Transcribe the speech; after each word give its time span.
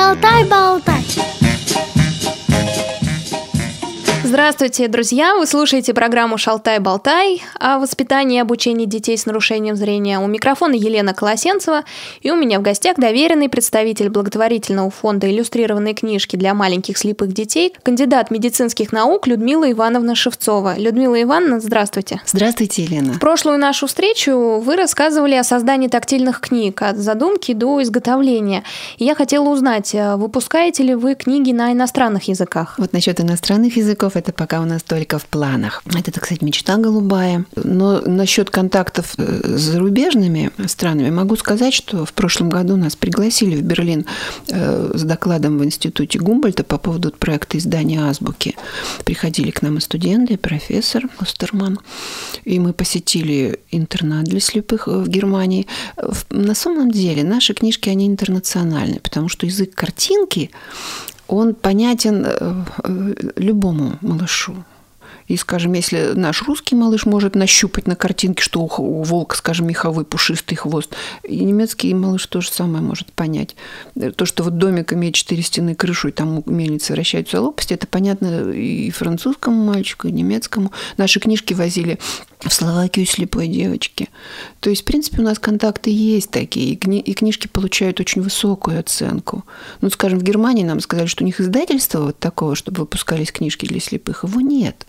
Шалтай-болтай 0.00 1.09
Здравствуйте, 4.30 4.86
друзья! 4.86 5.34
Вы 5.34 5.44
слушаете 5.44 5.92
программу 5.92 6.38
«Шалтай-болтай» 6.38 7.42
о 7.58 7.80
воспитании 7.80 8.36
и 8.36 8.40
обучении 8.40 8.86
детей 8.86 9.18
с 9.18 9.26
нарушением 9.26 9.74
зрения. 9.74 10.20
У 10.20 10.28
микрофона 10.28 10.74
Елена 10.74 11.14
Колосенцева, 11.14 11.82
и 12.20 12.30
у 12.30 12.36
меня 12.36 12.60
в 12.60 12.62
гостях 12.62 12.96
доверенный 12.96 13.48
представитель 13.48 14.08
благотворительного 14.08 14.88
фонда 14.92 15.28
иллюстрированной 15.28 15.94
книжки 15.94 16.36
для 16.36 16.54
маленьких 16.54 16.96
слепых 16.96 17.32
детей, 17.32 17.74
кандидат 17.82 18.30
медицинских 18.30 18.92
наук 18.92 19.26
Людмила 19.26 19.68
Ивановна 19.68 20.14
Шевцова. 20.14 20.78
Людмила 20.78 21.20
Ивановна, 21.20 21.58
здравствуйте! 21.58 22.20
Здравствуйте, 22.24 22.84
Елена! 22.84 23.14
В 23.14 23.18
прошлую 23.18 23.58
нашу 23.58 23.88
встречу 23.88 24.60
вы 24.60 24.76
рассказывали 24.76 25.34
о 25.34 25.42
создании 25.42 25.88
тактильных 25.88 26.40
книг, 26.40 26.82
от 26.82 26.98
задумки 26.98 27.52
до 27.52 27.82
изготовления. 27.82 28.62
И 28.98 29.04
я 29.06 29.16
хотела 29.16 29.48
узнать, 29.48 29.92
э, 29.92 30.14
выпускаете 30.14 30.84
ли 30.84 30.94
вы 30.94 31.16
книги 31.16 31.50
на 31.50 31.72
иностранных 31.72 32.28
языках? 32.28 32.76
Вот 32.78 32.92
насчет 32.92 33.20
иностранных 33.20 33.76
языков 33.76 34.16
это 34.20 34.32
пока 34.32 34.60
у 34.60 34.64
нас 34.64 34.82
только 34.82 35.18
в 35.18 35.26
планах. 35.26 35.82
Это, 35.86 36.12
так 36.12 36.24
сказать, 36.24 36.42
мечта 36.42 36.76
голубая. 36.76 37.44
Но 37.56 38.00
насчет 38.02 38.50
контактов 38.50 39.14
э, 39.16 39.56
с 39.56 39.60
зарубежными 39.60 40.50
странами 40.66 41.10
могу 41.10 41.36
сказать, 41.36 41.74
что 41.74 42.04
в 42.04 42.12
прошлом 42.12 42.50
году 42.50 42.76
нас 42.76 42.96
пригласили 42.96 43.56
в 43.56 43.62
Берлин 43.62 44.06
э, 44.48 44.92
с 44.94 45.02
докладом 45.02 45.58
в 45.58 45.64
институте 45.64 46.18
Гумбольта 46.18 46.62
по 46.64 46.78
поводу 46.78 47.10
проекта 47.10 47.58
издания 47.58 48.00
азбуки. 48.00 48.56
Приходили 49.04 49.50
к 49.50 49.62
нам 49.62 49.78
и 49.78 49.80
студенты, 49.80 50.34
и 50.34 50.36
профессор 50.36 51.04
Остерман. 51.18 51.78
И 52.44 52.60
мы 52.60 52.72
посетили 52.72 53.60
интернат 53.70 54.24
для 54.24 54.40
слепых 54.40 54.86
в 54.86 55.08
Германии. 55.08 55.66
На 56.30 56.54
самом 56.54 56.90
деле 56.90 57.24
наши 57.24 57.54
книжки, 57.54 57.88
они 57.88 58.06
интернациональные, 58.06 59.00
потому 59.00 59.28
что 59.28 59.46
язык 59.46 59.74
картинки 59.74 60.50
он 61.30 61.54
понятен 61.54 62.26
э, 62.26 62.64
любому 63.36 63.98
малышу. 64.00 64.54
И, 65.30 65.36
скажем, 65.36 65.74
если 65.74 66.10
наш 66.16 66.42
русский 66.42 66.74
малыш 66.74 67.06
может 67.06 67.36
нащупать 67.36 67.86
на 67.86 67.94
картинке, 67.94 68.42
что 68.42 68.62
у 68.62 69.02
волка, 69.04 69.36
скажем, 69.36 69.68
меховой 69.68 70.04
пушистый 70.04 70.56
хвост, 70.56 70.92
и 71.22 71.44
немецкий 71.44 71.94
малыш 71.94 72.26
то 72.26 72.40
же 72.40 72.50
самое 72.50 72.82
может 72.82 73.12
понять. 73.12 73.54
То, 74.16 74.26
что 74.26 74.42
вот 74.42 74.58
домик 74.58 74.92
имеет 74.92 75.14
четыре 75.14 75.42
стены 75.42 75.76
крышу, 75.76 76.08
и 76.08 76.10
там 76.10 76.42
мельницы 76.46 76.94
вращаются 76.94 77.40
лопасти, 77.40 77.74
это 77.74 77.86
понятно 77.86 78.50
и 78.50 78.90
французскому 78.90 79.64
мальчику, 79.64 80.08
и 80.08 80.12
немецкому. 80.12 80.72
Наши 80.96 81.20
книжки 81.20 81.54
возили 81.54 82.00
в 82.40 82.52
Словакию 82.52 83.06
слепой 83.06 83.46
девочки. 83.46 84.08
То 84.58 84.68
есть, 84.68 84.82
в 84.82 84.84
принципе, 84.84 85.22
у 85.22 85.24
нас 85.24 85.38
контакты 85.38 85.90
есть 85.90 86.32
такие, 86.32 86.72
и, 86.72 86.76
кни- 86.76 87.02
и 87.02 87.14
книжки 87.14 87.46
получают 87.46 88.00
очень 88.00 88.20
высокую 88.20 88.80
оценку. 88.80 89.44
Ну, 89.80 89.90
скажем, 89.90 90.18
в 90.18 90.24
Германии 90.24 90.64
нам 90.64 90.80
сказали, 90.80 91.06
что 91.06 91.22
у 91.22 91.26
них 91.26 91.40
издательства 91.40 92.00
вот 92.00 92.18
такого, 92.18 92.56
чтобы 92.56 92.80
выпускались 92.80 93.30
книжки 93.30 93.64
для 93.64 93.78
слепых, 93.78 94.24
его 94.24 94.40
нет. 94.40 94.88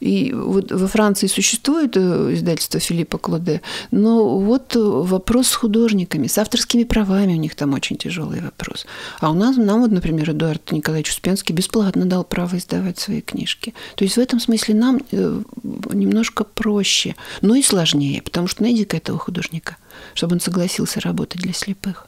И 0.00 0.32
вот 0.32 0.72
во 0.72 0.86
Франции 0.86 1.26
существует 1.26 1.96
э, 1.96 2.34
издательство 2.34 2.80
Филиппа 2.80 3.18
Клоде, 3.18 3.60
но 3.90 4.38
вот 4.38 4.74
вопрос 4.74 5.48
с 5.48 5.54
художниками, 5.54 6.26
с 6.26 6.38
авторскими 6.38 6.84
правами 6.84 7.34
у 7.34 7.36
них 7.36 7.54
там 7.54 7.74
очень 7.74 7.96
тяжелый 7.96 8.40
вопрос. 8.40 8.86
А 9.20 9.30
у 9.30 9.34
нас, 9.34 9.56
нам 9.56 9.82
вот, 9.82 9.90
например, 9.90 10.30
Эдуард 10.30 10.72
Николаевич 10.72 11.10
Успенский 11.10 11.54
бесплатно 11.54 12.06
дал 12.06 12.24
право 12.24 12.56
издавать 12.56 12.98
свои 12.98 13.20
книжки. 13.20 13.74
То 13.96 14.04
есть 14.04 14.16
в 14.16 14.20
этом 14.20 14.40
смысле 14.40 14.74
нам 14.74 15.00
э, 15.12 15.42
немножко 15.92 16.44
проще, 16.44 17.14
но 17.42 17.54
и 17.54 17.62
сложнее, 17.62 18.22
потому 18.22 18.48
что 18.48 18.62
найди-ка 18.62 18.96
этого 18.96 19.18
художника, 19.18 19.76
чтобы 20.14 20.34
он 20.34 20.40
согласился 20.40 21.00
работать 21.00 21.42
для 21.42 21.52
слепых. 21.52 22.06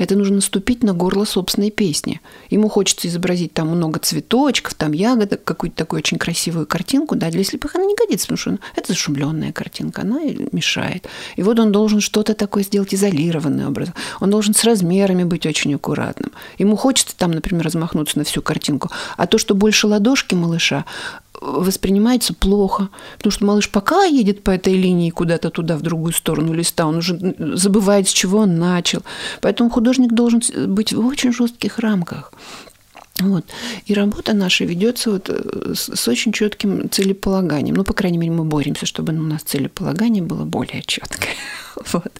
Это 0.00 0.16
нужно 0.16 0.36
наступить 0.36 0.82
на 0.82 0.94
горло 0.94 1.26
собственной 1.26 1.70
песни. 1.70 2.22
Ему 2.48 2.70
хочется 2.70 3.06
изобразить 3.06 3.52
там 3.52 3.68
много 3.68 3.98
цветочков, 3.98 4.72
там 4.72 4.92
ягодок, 4.92 5.44
какую-то 5.44 5.76
такую 5.76 5.98
очень 5.98 6.16
красивую 6.16 6.66
картинку. 6.66 7.16
Да, 7.16 7.30
для 7.30 7.44
слепых 7.44 7.74
она 7.74 7.84
не 7.84 7.94
годится, 7.94 8.26
потому 8.26 8.38
что 8.38 8.58
это 8.76 8.92
зашумленная 8.94 9.52
картинка, 9.52 10.00
она 10.00 10.20
мешает. 10.52 11.06
И 11.36 11.42
вот 11.42 11.58
он 11.58 11.70
должен 11.70 12.00
что-то 12.00 12.34
такое 12.34 12.64
сделать 12.64 12.94
изолированный 12.94 13.66
образ. 13.66 13.90
Он 14.20 14.30
должен 14.30 14.54
с 14.54 14.64
размерами 14.64 15.24
быть 15.24 15.44
очень 15.44 15.74
аккуратным. 15.74 16.32
Ему 16.56 16.76
хочется 16.76 17.14
там, 17.14 17.32
например, 17.32 17.62
размахнуться 17.62 18.16
на 18.16 18.24
всю 18.24 18.40
картинку. 18.40 18.90
А 19.18 19.26
то, 19.26 19.36
что 19.36 19.54
больше 19.54 19.86
ладошки 19.86 20.34
малыша, 20.34 20.86
воспринимается 21.40 22.34
плохо. 22.34 22.88
Потому 23.16 23.32
что 23.32 23.44
малыш 23.44 23.70
пока 23.70 24.04
едет 24.04 24.42
по 24.42 24.50
этой 24.50 24.74
линии 24.74 25.10
куда-то 25.10 25.50
туда, 25.50 25.76
в 25.76 25.82
другую 25.82 26.12
сторону 26.12 26.52
листа, 26.52 26.86
он 26.86 26.96
уже 26.96 27.34
забывает, 27.38 28.08
с 28.08 28.12
чего 28.12 28.40
он 28.40 28.58
начал. 28.58 29.02
Поэтому 29.40 29.70
художник 29.70 30.12
должен 30.12 30.42
быть 30.66 30.92
в 30.92 31.06
очень 31.06 31.32
жестких 31.32 31.78
рамках. 31.78 32.32
Вот. 33.20 33.44
И 33.86 33.94
работа 33.94 34.32
наша 34.32 34.64
ведется 34.64 35.10
вот 35.10 35.28
э, 35.28 35.74
с, 35.74 35.94
с 35.94 36.08
очень 36.08 36.32
четким 36.32 36.88
целеполаганием. 36.90 37.74
Ну, 37.74 37.84
по 37.84 37.92
крайней 37.92 38.18
мере, 38.18 38.32
мы 38.32 38.44
боремся, 38.44 38.86
чтобы 38.86 39.12
у 39.12 39.22
нас 39.22 39.42
целеполагание 39.42 40.22
было 40.22 40.44
более 40.44 40.82
четкое. 40.82 41.34
Вот. 41.92 42.12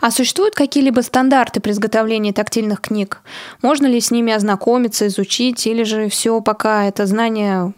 А 0.00 0.10
существуют 0.10 0.54
какие-либо 0.54 1.00
стандарты 1.00 1.60
при 1.60 1.72
изготовлении 1.72 2.32
тактильных 2.32 2.80
книг? 2.80 3.20
Можно 3.62 3.86
ли 3.86 4.00
с 4.00 4.10
ними 4.10 4.32
ознакомиться, 4.32 5.06
изучить, 5.06 5.66
или 5.66 5.82
же 5.82 6.08
все 6.08 6.40
пока 6.40 6.86
это 6.86 7.06
знание 7.06 7.72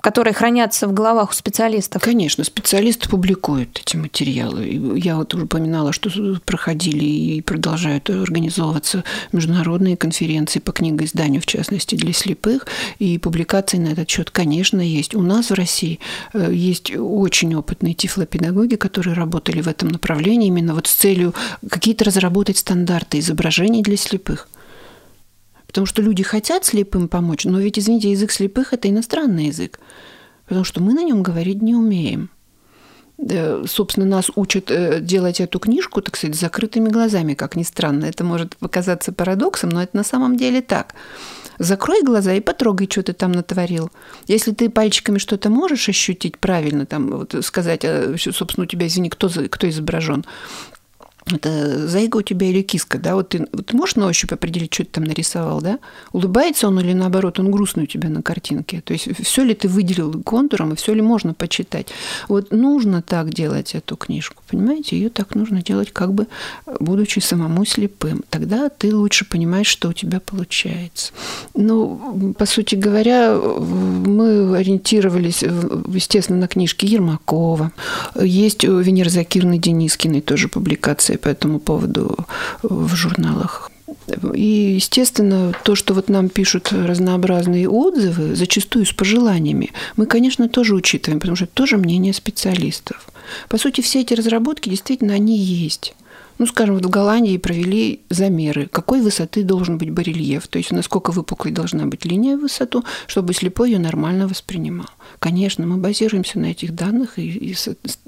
которые 0.00 0.34
хранятся 0.34 0.88
в 0.88 0.92
головах 0.92 1.30
у 1.30 1.34
специалистов? 1.34 2.02
Конечно, 2.02 2.44
специалисты 2.44 3.08
публикуют 3.08 3.80
эти 3.84 3.96
материалы. 3.96 4.96
Я 4.96 5.16
вот 5.16 5.34
уже 5.34 5.44
упоминала, 5.44 5.92
что 5.92 6.10
проходили 6.44 7.04
и 7.04 7.40
продолжают 7.42 8.08
организовываться 8.10 9.04
международные 9.32 9.96
конференции 9.96 10.60
по 10.60 10.72
книгоизданию, 10.72 11.40
в 11.40 11.46
частности, 11.46 11.94
для 11.94 12.12
слепых. 12.12 12.66
И 12.98 13.18
публикации 13.18 13.78
на 13.78 13.88
этот 13.88 14.08
счет, 14.08 14.30
конечно, 14.30 14.80
есть. 14.80 15.14
У 15.14 15.22
нас 15.22 15.50
в 15.50 15.54
России 15.54 15.98
э, 16.32 16.50
есть 16.52 16.94
очень 16.96 17.54
опытные 17.54 17.94
тифлопедагоги, 17.94 18.76
которые 18.76 19.14
работали 19.14 19.60
в 19.60 19.68
этом 19.68 19.88
направлении 19.88 20.48
именно 20.48 20.74
вот 20.74 20.86
с 20.86 20.92
целью 20.92 21.34
какие-то 21.68 22.04
разработать 22.04 22.58
стандарты 22.58 23.18
изображений 23.18 23.82
для 23.82 23.96
слепых. 23.96 24.48
Потому 25.70 25.86
что 25.86 26.02
люди 26.02 26.24
хотят 26.24 26.64
слепым 26.64 27.06
помочь, 27.06 27.44
но 27.44 27.60
ведь, 27.60 27.78
извините, 27.78 28.10
язык 28.10 28.32
слепых– 28.32 28.72
это 28.72 28.90
иностранный 28.90 29.46
язык, 29.46 29.78
потому 30.46 30.64
что 30.64 30.82
мы 30.82 30.94
на 30.94 31.04
нем 31.04 31.22
говорить 31.22 31.62
не 31.62 31.76
умеем. 31.76 32.28
Собственно, 33.66 34.04
нас 34.04 34.32
учат 34.34 34.68
э, 34.72 34.98
делать 35.00 35.40
эту 35.40 35.60
книжку, 35.60 36.02
так 36.02 36.16
сказать, 36.16 36.34
с 36.34 36.40
закрытыми 36.40 36.88
глазами, 36.88 37.34
как 37.34 37.54
ни 37.54 37.62
странно. 37.62 38.06
Это 38.06 38.24
может 38.24 38.56
показаться 38.56 39.12
парадоксом, 39.12 39.70
но 39.70 39.80
это 39.80 39.96
на 39.96 40.02
самом 40.02 40.36
деле 40.36 40.60
так. 40.60 40.96
Закрой 41.58 42.02
глаза 42.02 42.32
и 42.32 42.40
потрогай, 42.40 42.88
что 42.90 43.04
ты 43.04 43.12
там 43.12 43.30
натворил. 43.30 43.92
Если 44.26 44.50
ты 44.50 44.70
пальчиками 44.70 45.18
что-то 45.18 45.50
можешь 45.50 45.88
ощутить 45.88 46.38
правильно, 46.38 46.84
там, 46.84 47.10
вот, 47.10 47.36
сказать, 47.44 47.84
а, 47.84 48.16
собственно, 48.18 48.64
у 48.64 48.66
тебя, 48.66 48.88
извини, 48.88 49.08
кто, 49.08 49.28
кто 49.28 49.68
изображен, 49.68 50.24
это 51.26 51.86
зайка 51.88 52.18
у 52.18 52.22
тебя 52.22 52.46
или 52.48 52.62
киска, 52.62 52.98
да, 52.98 53.14
вот 53.14 53.30
ты, 53.30 53.46
вот 53.52 53.72
можешь 53.72 53.96
на 53.96 54.06
ощупь 54.06 54.32
определить, 54.32 54.72
что 54.74 54.84
ты 54.84 54.90
там 54.90 55.04
нарисовал, 55.04 55.60
да? 55.60 55.78
Улыбается 56.12 56.68
он 56.68 56.80
или 56.80 56.92
наоборот, 56.92 57.38
он 57.38 57.50
грустный 57.50 57.84
у 57.84 57.86
тебя 57.86 58.08
на 58.08 58.22
картинке? 58.22 58.80
То 58.80 58.92
есть 58.92 59.08
все 59.22 59.44
ли 59.44 59.54
ты 59.54 59.68
выделил 59.68 60.22
контуром 60.22 60.72
и 60.72 60.76
все 60.76 60.94
ли 60.94 61.02
можно 61.02 61.34
почитать? 61.34 61.88
Вот 62.28 62.50
нужно 62.50 63.02
так 63.02 63.32
делать 63.32 63.74
эту 63.74 63.96
книжку, 63.96 64.42
понимаете? 64.48 64.96
Ее 64.96 65.10
так 65.10 65.34
нужно 65.34 65.62
делать, 65.62 65.92
как 65.92 66.12
бы 66.14 66.26
будучи 66.80 67.20
самому 67.20 67.64
слепым. 67.64 68.24
Тогда 68.30 68.68
ты 68.68 68.94
лучше 68.94 69.28
понимаешь, 69.28 69.68
что 69.68 69.88
у 69.88 69.92
тебя 69.92 70.20
получается. 70.20 71.12
Ну, 71.54 72.34
по 72.36 72.46
сути 72.46 72.74
говоря, 72.74 73.34
мы 73.36 74.56
ориентировались, 74.56 75.42
естественно, 75.42 76.38
на 76.40 76.48
книжки 76.48 76.86
Ермакова. 76.86 77.72
Есть 78.20 78.64
у 78.64 78.78
Венеры 78.78 79.10
Закирны 79.10 79.58
Денискиной 79.58 80.20
тоже 80.20 80.48
публикация 80.48 81.18
по 81.20 81.28
этому 81.28 81.60
поводу 81.60 82.26
в 82.62 82.94
журналах. 82.94 83.70
И, 84.34 84.74
естественно, 84.76 85.52
то, 85.64 85.74
что 85.74 85.94
вот 85.94 86.08
нам 86.08 86.28
пишут 86.28 86.72
разнообразные 86.72 87.68
отзывы, 87.68 88.34
зачастую 88.34 88.86
с 88.86 88.92
пожеланиями, 88.92 89.72
мы, 89.96 90.06
конечно, 90.06 90.48
тоже 90.48 90.74
учитываем, 90.74 91.20
потому 91.20 91.36
что 91.36 91.44
это 91.44 91.54
тоже 91.54 91.76
мнение 91.76 92.12
специалистов. 92.12 93.08
По 93.48 93.58
сути, 93.58 93.80
все 93.80 94.00
эти 94.00 94.14
разработки 94.14 94.68
действительно, 94.68 95.14
они 95.14 95.36
есть. 95.36 95.94
Ну, 96.40 96.46
скажем, 96.46 96.76
вот 96.76 96.86
в 96.86 96.88
Голландии 96.88 97.36
провели 97.36 98.00
замеры, 98.08 98.66
какой 98.66 99.02
высоты 99.02 99.42
должен 99.42 99.76
быть 99.76 99.90
барельеф, 99.90 100.48
то 100.48 100.56
есть 100.56 100.70
насколько 100.70 101.10
выпуклой 101.10 101.52
должна 101.52 101.84
быть 101.84 102.06
линия 102.06 102.38
в 102.38 102.40
высоту, 102.40 102.82
чтобы 103.06 103.34
слепой 103.34 103.72
ее 103.72 103.78
нормально 103.78 104.26
воспринимал. 104.26 104.88
Конечно, 105.18 105.66
мы 105.66 105.76
базируемся 105.76 106.38
на 106.38 106.46
этих 106.46 106.74
данных 106.74 107.18
и, 107.18 107.28
и 107.28 107.54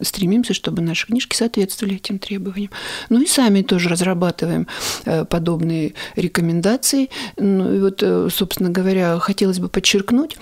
стремимся, 0.00 0.54
чтобы 0.54 0.80
наши 0.80 1.08
книжки 1.08 1.36
соответствовали 1.36 1.96
этим 1.96 2.18
требованиям. 2.18 2.70
Ну 3.10 3.20
и 3.20 3.26
сами 3.26 3.60
тоже 3.60 3.90
разрабатываем 3.90 4.66
э, 5.04 5.26
подобные 5.26 5.92
рекомендации. 6.16 7.10
Ну 7.36 7.74
и 7.74 7.80
вот, 7.80 8.02
э, 8.02 8.28
собственно 8.32 8.70
говоря, 8.70 9.18
хотелось 9.18 9.58
бы 9.58 9.68
подчеркнуть, 9.68 10.38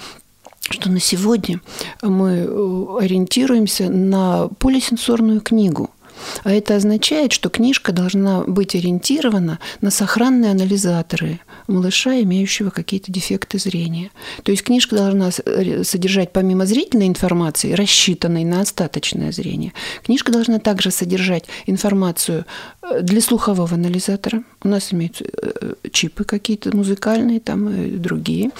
что 0.61 0.91
на 0.91 1.01
сегодня 1.01 1.61
мы 2.03 2.47
э, 2.47 2.87
ориентируемся 3.01 3.91
на 3.91 4.47
полисенсорную 4.47 5.41
книгу– 5.41 5.91
а 6.44 6.52
это 6.52 6.76
означает, 6.76 7.32
что 7.32 7.49
книжка 7.49 7.93
должна 7.93 8.43
быть 8.43 8.75
ориентирована 8.75 9.58
на 9.81 9.90
сохранные 9.90 10.50
анализаторы 10.50 11.40
малыша, 11.67 12.20
имеющего 12.22 12.70
какие-то 12.70 13.12
дефекты 13.12 13.58
зрения. 13.58 14.11
То 14.43 14.50
есть 14.50 14.64
книжка 14.64 14.96
должна 14.96 15.31
э, 15.44 15.84
содержать 15.84 16.32
помимо 16.32 16.67
зрительной 16.67 17.06
информации, 17.06 17.72
рассчитанной 17.72 18.44
на 18.44 18.61
остаточное 18.61 19.32
зрение, 19.32 19.72
книжка 20.05 20.32
должна 20.32 20.58
также 20.58 20.90
содержать 20.90 21.44
информацию 21.67 22.44
э, 22.82 23.00
для 23.02 23.20
слухового 23.20 23.75
анализатора. 23.75 24.43
У 24.62 24.69
нас 24.69 24.93
имеются 24.93 25.25
э, 25.25 25.75
чипы 25.93 26.25
какие-то 26.25 26.76
музыкальные, 26.76 27.40
там 27.40 27.69
и 27.69 27.90
другие. 27.90 28.50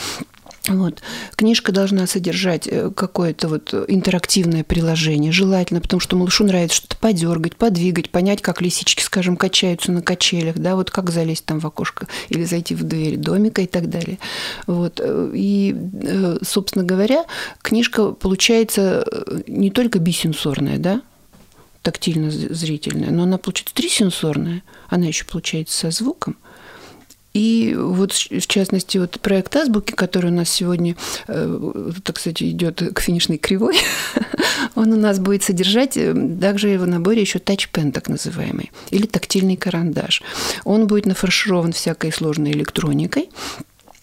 Вот. 0.69 1.01
Книжка 1.37 1.73
должна 1.73 2.07
содержать 2.07 2.69
э, 2.71 2.91
какое-то 2.95 3.49
вот 3.49 3.73
интерактивное 3.89 4.63
приложение, 4.63 5.33
желательно, 5.33 5.81
потому 5.81 6.01
что 6.01 6.17
малышу 6.17 6.45
нравится 6.45 6.77
что-то 6.77 6.97
подергать, 6.97 7.57
подвигать, 7.57 8.11
понять, 8.11 8.43
как 8.43 8.61
лисички, 8.61 9.03
скажем, 9.03 9.37
качаются 9.37 9.91
на 9.91 10.03
качелях, 10.03 10.59
да, 10.59 10.77
вот 10.77 10.91
как 10.91 11.11
залезть 11.11 11.47
там 11.47 11.61
в 11.61 11.67
окошко 11.67 12.09
или 12.29 12.45
зайти 12.45 12.75
в 12.75 12.83
дверь 12.83 13.17
домика 13.17 13.63
и 13.63 13.67
так 13.67 13.89
далее. 13.89 14.19
Вот. 14.67 15.01
И, 15.03 15.75
э, 16.03 16.39
собственно 16.43 16.85
говоря, 16.85 17.25
книжка 17.63 18.13
получается 18.13 19.05
э, 19.11 19.43
не 19.47 19.71
только 19.71 19.99
бисенсорная, 19.99 20.79
да, 20.79 21.01
тактильно-зрительная, 21.81 23.11
но 23.11 23.23
она 23.23 23.39
получается 23.39 23.75
трисенсорная, 23.75 24.63
она 24.91 25.07
еще 25.07 25.25
получается 25.25 25.79
со 25.79 25.91
звуком– 25.91 26.37
и 27.33 27.77
вот, 27.79 28.13
в 28.13 28.47
частности, 28.47 28.99
вот 28.99 29.21
проект 29.21 29.55
Азбуки, 29.55 29.93
который 29.93 30.31
у 30.31 30.35
нас 30.35 30.51
сегодня, 30.51 30.97
э, 31.29 31.93
так 32.03 32.19
сказать, 32.19 32.43
идет 32.43 32.83
к 32.93 33.01
финишной 33.01 33.39
кривой, 33.39 33.79
он 34.75 34.93
у 34.93 34.97
нас 34.97 35.21
будет 35.21 35.45
содержать 35.45 35.97
э, 35.97 36.13
также 36.41 36.77
в 36.79 36.87
наборе 36.89 37.21
еще 37.21 37.39
тачпен, 37.39 37.93
так 37.93 38.09
называемый, 38.09 38.73
или 38.91 39.07
тактильный 39.07 39.57
карандаш. 39.57 40.23
Он 40.65 40.89
будет 40.89 41.07
нафарширован 41.07 41.73
всякой 41.73 42.13
сложной 42.13 42.51
электроникой, 42.51 43.29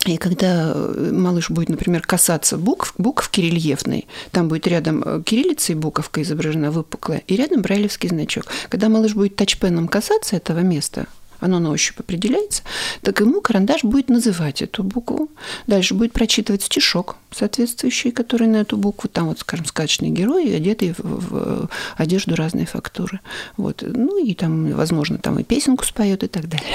и 0.05 0.15
когда 0.15 0.71
э, 0.73 1.11
малыш 1.11 1.49
будет, 1.49 1.67
например, 1.67 2.03
касаться 2.03 2.55
букв, 2.55 2.93
буковки 2.97 3.41
рельефной, 3.41 4.07
там 4.31 4.47
будет 4.47 4.67
рядом 4.67 5.21
кириллица 5.23 5.73
и 5.73 5.75
буковка 5.75 6.21
изображена 6.21 6.71
выпуклая, 6.71 7.23
и 7.27 7.35
рядом 7.35 7.61
брайлевский 7.61 8.07
значок. 8.07 8.45
Когда 8.69 8.87
малыш 8.87 9.15
будет 9.15 9.35
тачпеном 9.35 9.89
касаться 9.89 10.37
этого 10.37 10.59
места, 10.59 11.07
оно 11.39 11.59
на 11.59 11.71
ощупь 11.71 11.99
определяется, 11.99 12.63
так 13.01 13.19
ему 13.19 13.41
карандаш 13.41 13.83
будет 13.83 14.09
называть 14.09 14.61
эту 14.61 14.83
букву. 14.83 15.29
Дальше 15.67 15.93
будет 15.93 16.13
прочитывать 16.13 16.63
стишок 16.63 17.17
соответствующий, 17.31 18.11
который 18.11 18.47
на 18.47 18.57
эту 18.57 18.77
букву. 18.77 19.09
Там 19.09 19.27
вот, 19.27 19.39
скажем, 19.39 19.65
сказочные 19.65 20.11
герои, 20.11 20.53
одетые 20.53 20.95
в, 20.97 21.03
в 21.29 21.69
одежду 21.95 22.35
разной 22.35 22.65
фактуры. 22.65 23.19
Вот. 23.57 23.83
Ну 23.85 24.23
и 24.23 24.33
там, 24.33 24.71
возможно, 24.71 25.17
там 25.17 25.39
и 25.39 25.43
песенку 25.43 25.85
споет 25.85 26.23
и 26.23 26.27
так 26.27 26.47
далее. 26.47 26.67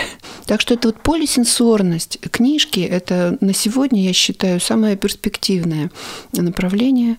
Так 0.47 0.61
что 0.61 0.75
это 0.75 0.88
вот 0.88 1.00
полисенсорность 1.03 2.19
книжки, 2.31 2.81
это 2.81 3.38
на 3.41 3.55
сегодня, 3.55 4.05
я 4.05 4.12
считаю, 4.12 4.61
самое 4.61 4.97
перспективное 4.97 5.91
направление, 6.32 7.17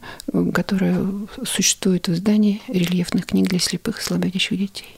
которое 0.54 0.98
существует 1.46 2.08
в 2.08 2.14
издании 2.14 2.62
рельефных 2.68 3.26
книг 3.26 3.48
для 3.48 3.60
слепых 3.60 4.00
и 4.00 4.04
слабовидящих 4.04 4.58
детей. 4.58 4.98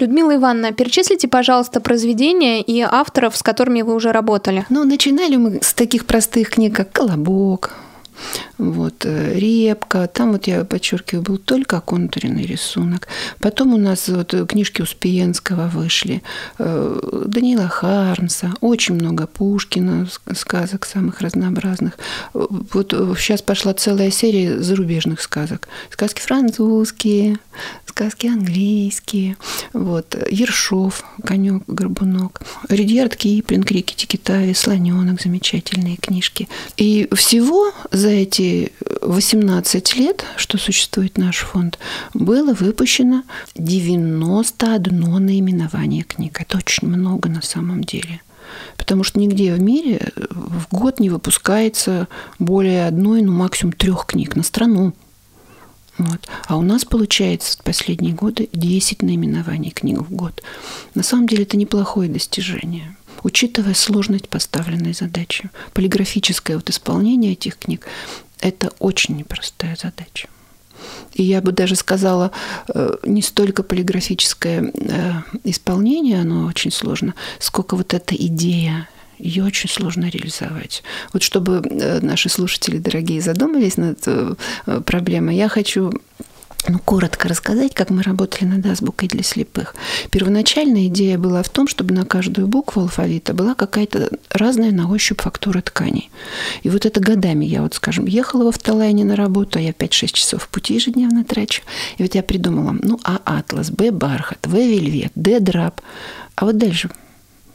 Людмила 0.00 0.34
Ивановна, 0.34 0.72
перечислите, 0.72 1.28
пожалуйста, 1.28 1.80
произведения 1.80 2.62
и 2.62 2.80
авторов, 2.80 3.36
с 3.36 3.42
которыми 3.42 3.82
вы 3.82 3.94
уже 3.94 4.12
работали. 4.12 4.64
Ну, 4.70 4.84
начинали 4.84 5.36
мы 5.36 5.58
с 5.62 5.74
таких 5.74 6.06
простых 6.06 6.50
книг, 6.50 6.74
как 6.74 6.92
«Колобок», 6.92 7.76
вот, 8.58 9.04
э, 9.04 9.38
репка, 9.38 10.06
там 10.06 10.32
вот 10.32 10.46
я 10.46 10.64
подчеркиваю, 10.64 11.22
был 11.22 11.38
только 11.38 11.80
контурный 11.80 12.44
рисунок. 12.44 13.08
Потом 13.38 13.74
у 13.74 13.78
нас 13.78 14.08
вот 14.08 14.34
книжки 14.48 14.82
Успиенского 14.82 15.68
вышли, 15.68 16.22
э, 16.58 17.24
Данила 17.26 17.68
Хармса, 17.68 18.54
очень 18.60 18.94
много 18.94 19.26
Пушкина, 19.26 20.08
сказок 20.34 20.86
самых 20.86 21.20
разнообразных. 21.20 21.98
Вот 22.32 22.92
сейчас 23.18 23.42
пошла 23.42 23.74
целая 23.74 24.10
серия 24.10 24.60
зарубежных 24.60 25.20
сказок. 25.20 25.68
Сказки 25.90 26.20
французские, 26.20 27.38
сказки 27.86 28.26
английские, 28.26 29.36
вот, 29.72 30.16
Ершов, 30.30 31.04
конек, 31.24 31.62
горбунок, 31.66 32.40
Редьярд 32.68 33.16
Киплинг, 33.16 33.66
Крики 33.66 33.94
Тикитави, 33.94 34.54
Слоненок, 34.54 35.20
замечательные 35.20 35.96
книжки. 35.96 36.48
И 36.76 37.08
всего 37.12 37.72
за 37.90 38.09
эти 38.10 38.72
18 39.02 39.96
лет, 39.96 40.24
что 40.36 40.58
существует 40.58 41.18
наш 41.18 41.38
фонд, 41.38 41.78
было 42.14 42.52
выпущено 42.54 43.22
91 43.54 45.24
наименование 45.24 46.02
книг. 46.02 46.40
Это 46.40 46.58
очень 46.58 46.88
много 46.88 47.28
на 47.28 47.42
самом 47.42 47.84
деле. 47.84 48.20
Потому 48.76 49.04
что 49.04 49.20
нигде 49.20 49.54
в 49.54 49.60
мире 49.60 50.12
в 50.16 50.68
год 50.70 51.00
не 51.00 51.10
выпускается 51.10 52.08
более 52.38 52.86
одной, 52.86 53.22
ну 53.22 53.32
максимум 53.32 53.72
трех 53.72 54.06
книг 54.06 54.36
на 54.36 54.42
страну. 54.42 54.92
Вот. 55.98 56.28
А 56.46 56.56
у 56.56 56.62
нас 56.62 56.84
получается 56.84 57.58
в 57.58 57.62
последние 57.62 58.14
годы 58.14 58.48
10 58.52 59.02
наименований 59.02 59.70
книг 59.70 59.98
в 59.98 60.10
год. 60.10 60.42
На 60.94 61.02
самом 61.02 61.26
деле 61.26 61.42
это 61.42 61.58
неплохое 61.58 62.08
достижение. 62.08 62.96
Учитывая 63.22 63.74
сложность 63.74 64.28
поставленной 64.28 64.94
задачи, 64.94 65.50
полиграфическое 65.72 66.56
вот 66.56 66.70
исполнение 66.70 67.32
этих 67.32 67.58
книг– 67.58 67.86
это 68.40 68.72
очень 68.78 69.16
непростая 69.16 69.76
задача. 69.76 70.28
И 71.12 71.22
я 71.22 71.42
бы 71.42 71.52
даже 71.52 71.76
сказала, 71.76 72.30
э, 72.68 72.96
не 73.02 73.20
столько 73.20 73.62
полиграфическое 73.62 74.72
э, 74.72 75.12
исполнение, 75.44 76.20
оно 76.20 76.46
очень 76.46 76.70
сложно, 76.70 77.14
сколько 77.38 77.76
вот 77.76 77.92
эта 77.92 78.14
идея 78.14 78.88
ее 79.18 79.44
очень 79.44 79.68
сложно 79.68 80.08
реализовать. 80.08 80.82
Вот 81.12 81.22
чтобы 81.22 81.62
э, 81.62 82.00
наши 82.00 82.30
слушатели 82.30 82.78
дорогие 82.78 83.20
задумались 83.20 83.76
над 83.76 83.98
проблемой, 84.86 85.36
я 85.36 85.48
хочу 85.50 85.92
ну, 86.68 86.78
коротко 86.78 87.28
рассказать, 87.28 87.74
как 87.74 87.90
мы 87.90 88.02
работали 88.02 88.44
над 88.44 88.66
азбукой 88.66 89.08
для 89.08 89.22
слепых. 89.22 89.74
Первоначальная 90.10 90.86
идея 90.86 91.18
была 91.18 91.42
в 91.42 91.48
том, 91.48 91.66
чтобы 91.66 91.94
на 91.94 92.04
каждую 92.04 92.46
букву 92.46 92.82
алфавита 92.82 93.32
была 93.32 93.54
какая-то 93.54 94.10
разная 94.30 94.70
на 94.70 94.90
ощупь 94.90 95.22
фактура 95.22 95.60
тканей. 95.62 96.10
И 96.62 96.70
вот 96.70 96.86
это 96.86 97.00
годами 97.00 97.44
я 97.44 97.62
вот, 97.62 97.74
скажем, 97.74 98.06
ехала 98.06 98.44
в 98.44 98.48
автолайне 98.48 99.04
на 99.04 99.16
работу, 99.16 99.58
а 99.58 99.62
я 99.62 99.70
5-6 99.70 100.12
часов 100.12 100.42
в 100.42 100.48
пути 100.48 100.74
ежедневно 100.74 101.24
трачу. 101.24 101.62
И 101.98 102.02
вот 102.02 102.14
я 102.14 102.22
придумала, 102.22 102.76
ну, 102.82 103.00
А 103.04 103.20
атлас, 103.24 103.70
Б 103.70 103.90
бархат, 103.90 104.46
В 104.46 104.54
вельвет, 104.54 105.12
Д 105.14 105.40
драп. 105.40 105.80
А 106.36 106.44
вот 106.44 106.58
дальше 106.58 106.90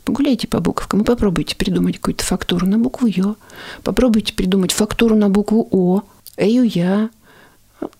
Погуляйте 0.05 0.47
по 0.47 0.59
буковкам 0.59 1.01
и 1.01 1.03
попробуйте 1.03 1.55
придумать 1.55 1.97
какую-то 1.97 2.23
фактуру 2.23 2.67
на 2.67 2.77
букву 2.77 3.07
Ё. 3.07 3.37
Попробуйте 3.83 4.33
придумать 4.33 4.71
фактуру 4.71 5.15
на 5.15 5.29
букву 5.29 5.67
О, 5.71 6.03
Эю 6.37 6.63
Я. 6.63 7.09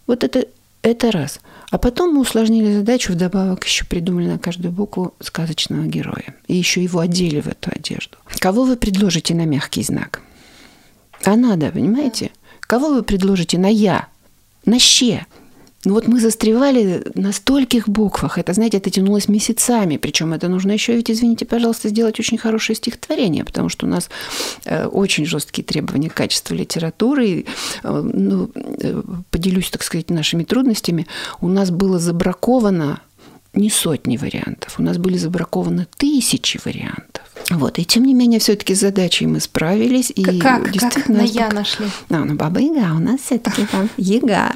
Вот 0.06 0.24
это, 0.24 0.46
это 0.86 1.12
раз. 1.12 1.40
А 1.72 1.78
потом 1.78 2.14
мы 2.14 2.22
усложнили 2.22 2.74
задачу, 2.74 3.14
вдобавок 3.14 3.66
еще 3.66 3.86
придумали 3.86 4.28
на 4.28 4.38
каждую 4.38 4.72
букву 4.72 5.14
сказочного 5.20 5.86
героя. 5.86 6.36
И 6.48 6.56
еще 6.56 6.84
его 6.84 7.00
одели 7.00 7.42
в 7.42 7.48
эту 7.48 7.72
одежду. 7.74 8.18
Кого 8.40 8.66
вы 8.66 8.78
предложите 8.78 9.34
на 9.34 9.46
мягкий 9.46 9.84
знак? 9.84 10.22
А 11.24 11.36
надо, 11.36 11.72
понимаете? 11.72 12.32
Кого 12.62 12.90
вы 12.90 13.04
предложите 13.04 13.58
на 13.58 13.68
«я», 13.68 14.08
на 14.66 14.80
«ще»? 14.80 15.26
Ну 15.86 15.94
вот 15.94 16.08
мы 16.08 16.20
застревали 16.20 17.04
на 17.14 17.32
стольких 17.32 17.88
буквах. 17.88 18.40
Это, 18.40 18.54
знаете, 18.54 18.78
это 18.78 18.90
тянулось 18.90 19.28
месяцами. 19.28 19.98
Причем 19.98 20.34
это 20.34 20.48
нужно 20.48 20.72
еще, 20.72 20.96
ведь, 20.96 21.12
извините, 21.12 21.46
пожалуйста, 21.46 21.90
сделать 21.90 22.20
очень 22.20 22.38
хорошее 22.38 22.76
стихотворение, 22.76 23.44
потому 23.44 23.70
что 23.70 23.86
у 23.86 23.90
нас 23.90 24.10
э, 24.66 24.88
очень 24.88 25.26
жесткие 25.26 25.64
требования 25.64 26.10
к 26.10 26.16
качеству 26.16 26.56
литературы. 26.56 27.28
И, 27.28 27.46
э, 27.84 28.02
ну, 28.14 28.50
э, 28.56 29.04
поделюсь, 29.30 29.70
так 29.70 29.84
сказать, 29.84 30.10
нашими 30.10 30.44
трудностями. 30.44 31.06
У 31.40 31.48
нас 31.48 31.70
было 31.70 32.00
забраковано 32.00 33.02
не 33.54 33.70
сотни 33.70 34.18
вариантов. 34.18 34.80
У 34.80 34.84
нас 34.84 34.98
были 34.98 35.18
забракованы 35.18 35.88
тысячи 35.98 36.60
вариантов. 36.66 37.35
Вот, 37.52 37.78
и 37.78 37.86
тем 37.86 38.06
не 38.06 38.14
менее, 38.14 38.40
все-таки 38.40 38.74
с 38.74 38.80
задачей 38.80 39.28
мы 39.28 39.40
справились. 39.40 40.12
И 40.16 40.40
как? 40.40 40.72
Как 40.78 41.08
на 41.08 41.22
я 41.22 41.50
нашли? 41.50 41.86
А, 42.10 42.26
ну, 42.26 42.34
баба 42.36 42.60
Яга 42.60 42.96
у 42.96 43.00
нас 43.00 43.22
все-таки 43.22 43.66
там 43.72 43.90
Яга. 43.98 44.52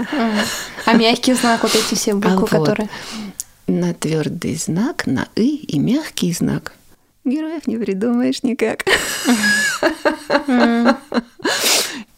А 0.86 0.94
мягкий 0.94 1.34
знак, 1.34 1.64
вот 1.64 1.76
эти 1.76 1.96
все 1.96 2.14
буквы, 2.16 2.48
а 2.52 2.60
которые... 2.60 2.90
На 3.68 3.94
твердый 3.94 4.56
знак, 4.56 5.06
на 5.06 5.28
и 5.36 5.58
и 5.58 5.78
мягкий 5.78 6.34
знак. 6.34 6.74
Героев 7.24 7.68
не 7.68 7.78
придумаешь 7.78 8.42
никак. 8.42 8.86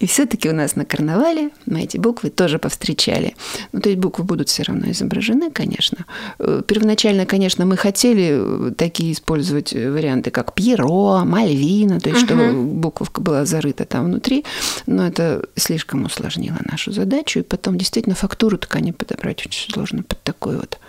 И 0.02 0.08
все-таки 0.08 0.50
у 0.50 0.54
нас 0.54 0.76
на 0.76 0.84
карнавале 0.84 1.52
мы 1.68 1.84
эти 1.84 1.98
буквы 1.98 2.32
тоже 2.32 2.58
повстречали. 2.58 3.36
Ну, 3.72 3.82
то 3.82 3.90
есть 3.90 4.02
буквы 4.02 4.24
будут 4.24 4.50
все 4.50 4.64
равно 4.64 4.90
изображены, 4.90 5.52
конечно. 5.52 6.06
Э, 6.40 6.64
первоначально, 6.68 7.28
конечно, 7.28 7.66
мы 7.66 7.78
хотели 7.78 8.30
э, 8.32 8.72
такие 8.76 9.12
использовать 9.12 9.74
э, 9.74 9.92
варианты, 9.92 10.32
как 10.32 10.56
Пьеро, 10.56 11.24
Мальвина, 11.24 12.00
то 12.00 12.10
есть, 12.10 12.24
угу. 12.24 12.28
чтобы 12.28 12.54
буковка 12.54 13.22
была 13.22 13.46
зарыта 13.46 13.86
там 13.86 14.06
внутри, 14.06 14.44
но 14.88 15.06
это 15.06 15.46
слишком 15.56 16.06
усложнило 16.06 16.58
нашу 16.66 16.92
задачу, 16.92 17.40
и 17.40 17.44
потом 17.44 17.78
действительно 17.78 18.16
фактуру 18.16 18.58
ткани 18.58 18.92
подобрать 18.92 19.46
очень 19.46 19.72
сложно 19.72 20.02
под 20.02 20.24
такой 20.24 20.58
вот 20.58 20.80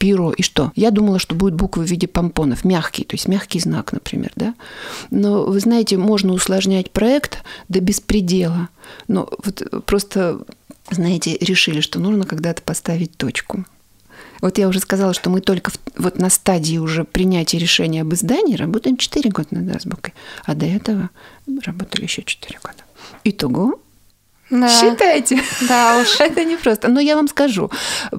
пиро. 0.00 0.32
И 0.32 0.42
что? 0.42 0.72
Я 0.74 0.90
думала, 0.90 1.18
что 1.18 1.34
будут 1.34 1.54
буквы 1.54 1.84
в 1.84 1.90
виде 1.90 2.08
помпонов, 2.08 2.64
мягкий, 2.64 3.04
то 3.04 3.14
есть 3.14 3.28
мягкий 3.28 3.60
знак, 3.60 3.92
например, 3.92 4.32
да. 4.34 4.54
Но 5.10 5.44
вы 5.44 5.60
знаете, 5.60 5.98
можно 5.98 6.32
усложнять 6.32 6.90
проект 6.90 7.44
до 7.68 7.80
беспредела. 7.80 8.70
Но 9.08 9.28
вот 9.44 9.84
просто, 9.84 10.40
знаете, 10.90 11.36
решили, 11.40 11.80
что 11.80 12.00
нужно 12.00 12.24
когда-то 12.24 12.62
поставить 12.62 13.16
точку. 13.16 13.64
Вот 14.40 14.56
я 14.56 14.68
уже 14.68 14.80
сказала, 14.80 15.12
что 15.12 15.28
мы 15.28 15.42
только 15.42 15.70
в, 15.70 15.78
вот 15.98 16.18
на 16.18 16.30
стадии 16.30 16.78
уже 16.78 17.04
принятия 17.04 17.58
решения 17.58 18.00
об 18.00 18.14
издании 18.14 18.56
работаем 18.56 18.96
4 18.96 19.28
года 19.28 19.48
над 19.50 19.76
азбукой, 19.76 20.14
а 20.46 20.54
до 20.54 20.64
этого 20.64 21.10
работали 21.62 22.04
еще 22.04 22.22
4 22.22 22.58
года. 22.62 22.84
Итого 23.24 23.78
да. 24.50 24.68
Считайте. 24.68 25.40
Да 25.68 26.00
уж. 26.00 26.20
Это 26.20 26.44
не 26.44 26.56
просто. 26.56 26.88
Но 26.88 27.00
я 27.00 27.16
вам 27.16 27.28
скажу, 27.28 27.70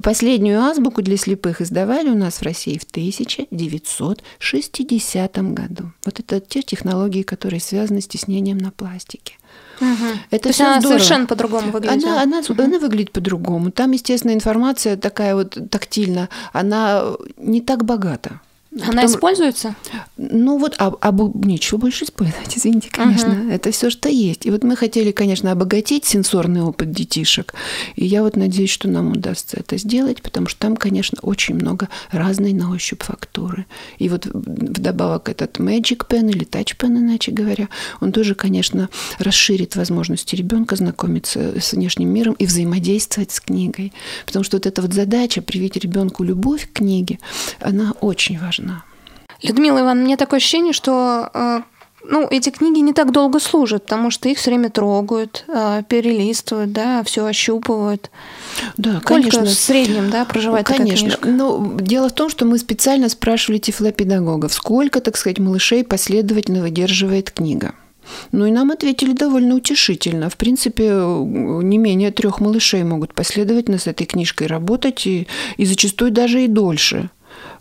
последнюю 0.02 0.62
азбуку 0.62 1.02
для 1.02 1.16
слепых 1.16 1.60
издавали 1.60 2.08
у 2.08 2.16
нас 2.16 2.38
в 2.38 2.42
России 2.42 2.78
в 2.78 2.84
1960 2.84 5.36
году. 5.52 5.92
Вот 6.04 6.20
это 6.20 6.40
те 6.40 6.62
технологии, 6.62 7.22
которые 7.22 7.60
связаны 7.60 8.00
с 8.00 8.08
тиснением 8.08 8.56
на 8.58 8.70
пластике. 8.70 9.34
Угу. 9.80 9.88
Это 10.30 10.42
То 10.44 10.48
есть 10.48 10.60
она 10.60 10.80
здорово. 10.80 10.98
совершенно 10.98 11.26
по-другому 11.26 11.72
выглядит. 11.72 12.04
Она, 12.04 12.22
она, 12.22 12.38
угу. 12.38 12.62
она 12.62 12.78
выглядит 12.78 13.12
по-другому. 13.12 13.70
Там, 13.70 13.92
естественно, 13.92 14.32
информация 14.32 14.96
такая 14.96 15.34
вот 15.34 15.58
тактильна, 15.70 16.28
она 16.52 17.04
не 17.36 17.60
так 17.60 17.84
богата. 17.84 18.40
Она 18.80 19.02
Потом... 19.02 19.06
используется? 19.06 19.74
Ну 20.16 20.56
вот, 20.56 20.76
а, 20.78 20.94
а 21.00 21.12
нечего 21.44 21.76
больше 21.76 22.04
использовать, 22.04 22.56
извините, 22.56 22.88
конечно. 22.90 23.30
Угу. 23.30 23.50
Это 23.50 23.70
все, 23.70 23.90
что 23.90 24.08
есть. 24.08 24.46
И 24.46 24.50
вот 24.50 24.64
мы 24.64 24.76
хотели, 24.76 25.10
конечно, 25.10 25.52
обогатить 25.52 26.06
сенсорный 26.06 26.62
опыт 26.62 26.90
детишек. 26.90 27.52
И 27.96 28.06
я 28.06 28.22
вот 28.22 28.34
надеюсь, 28.34 28.70
что 28.70 28.88
нам 28.88 29.12
удастся 29.12 29.58
это 29.60 29.76
сделать, 29.76 30.22
потому 30.22 30.46
что 30.46 30.58
там, 30.60 30.76
конечно, 30.76 31.18
очень 31.20 31.54
много 31.54 31.90
разной 32.10 32.54
на 32.54 32.70
ощупь 32.70 33.02
фактуры. 33.02 33.66
И 33.98 34.08
вот 34.08 34.24
вдобавок 34.26 35.28
этот 35.28 35.58
Magic 35.58 36.06
Pen 36.08 36.30
или 36.30 36.46
Touch 36.46 36.74
Pen, 36.78 36.96
иначе 36.96 37.30
говоря, 37.30 37.68
он 38.00 38.10
тоже, 38.12 38.34
конечно, 38.34 38.88
расширит 39.18 39.76
возможности 39.76 40.34
ребенка 40.34 40.76
знакомиться 40.76 41.60
с 41.60 41.72
внешним 41.72 42.08
миром 42.08 42.34
и 42.38 42.46
взаимодействовать 42.46 43.32
с 43.32 43.40
книгой. 43.40 43.92
Потому 44.24 44.44
что 44.44 44.56
вот 44.56 44.64
эта 44.64 44.80
вот 44.80 44.94
задача 44.94 45.42
привить 45.42 45.76
ребенку 45.76 46.24
любовь 46.24 46.70
к 46.70 46.78
книге, 46.78 47.18
она 47.60 47.92
очень 48.00 48.38
важна 48.38 48.61
важно. 48.62 48.84
Людмила 49.42 49.80
Ивановна, 49.80 50.04
мне 50.04 50.16
такое 50.16 50.38
ощущение, 50.38 50.72
что 50.72 51.30
э, 51.34 51.60
ну, 52.04 52.28
эти 52.30 52.50
книги 52.50 52.78
не 52.78 52.92
так 52.92 53.10
долго 53.10 53.40
служат, 53.40 53.82
потому 53.84 54.10
что 54.10 54.28
их 54.28 54.38
все 54.38 54.50
время 54.50 54.70
трогают, 54.70 55.44
э, 55.48 55.82
перелистывают, 55.88 56.72
да, 56.72 57.02
все 57.02 57.24
ощупывают. 57.26 58.10
Да, 58.76 59.00
Сколько 59.00 59.30
конечно. 59.30 59.44
в 59.44 59.50
среднем, 59.50 60.10
да, 60.10 60.24
проживает 60.24 60.66
конечно. 60.66 61.10
такая 61.10 61.16
книжка? 61.16 61.28
Ну, 61.28 61.76
дело 61.80 62.08
в 62.08 62.12
том, 62.12 62.30
что 62.30 62.44
мы 62.44 62.58
специально 62.58 63.08
спрашивали 63.08 63.58
тифлопедагогов, 63.58 64.52
сколько, 64.52 65.00
так 65.00 65.16
сказать, 65.16 65.38
малышей 65.38 65.82
последовательно 65.82 66.62
выдерживает 66.62 67.32
книга. 67.32 67.74
Ну 68.32 68.46
и 68.46 68.50
нам 68.50 68.70
ответили 68.70 69.12
довольно 69.12 69.54
утешительно. 69.54 70.28
В 70.28 70.36
принципе, 70.36 70.90
не 70.90 71.78
менее 71.78 72.10
трех 72.10 72.40
малышей 72.40 72.82
могут 72.82 73.14
последовательно 73.14 73.78
с 73.78 73.86
этой 73.86 74.06
книжкой 74.06 74.48
работать, 74.48 75.06
и, 75.06 75.28
и 75.56 75.64
зачастую 75.64 76.10
даже 76.10 76.44
и 76.44 76.48
дольше. 76.48 77.10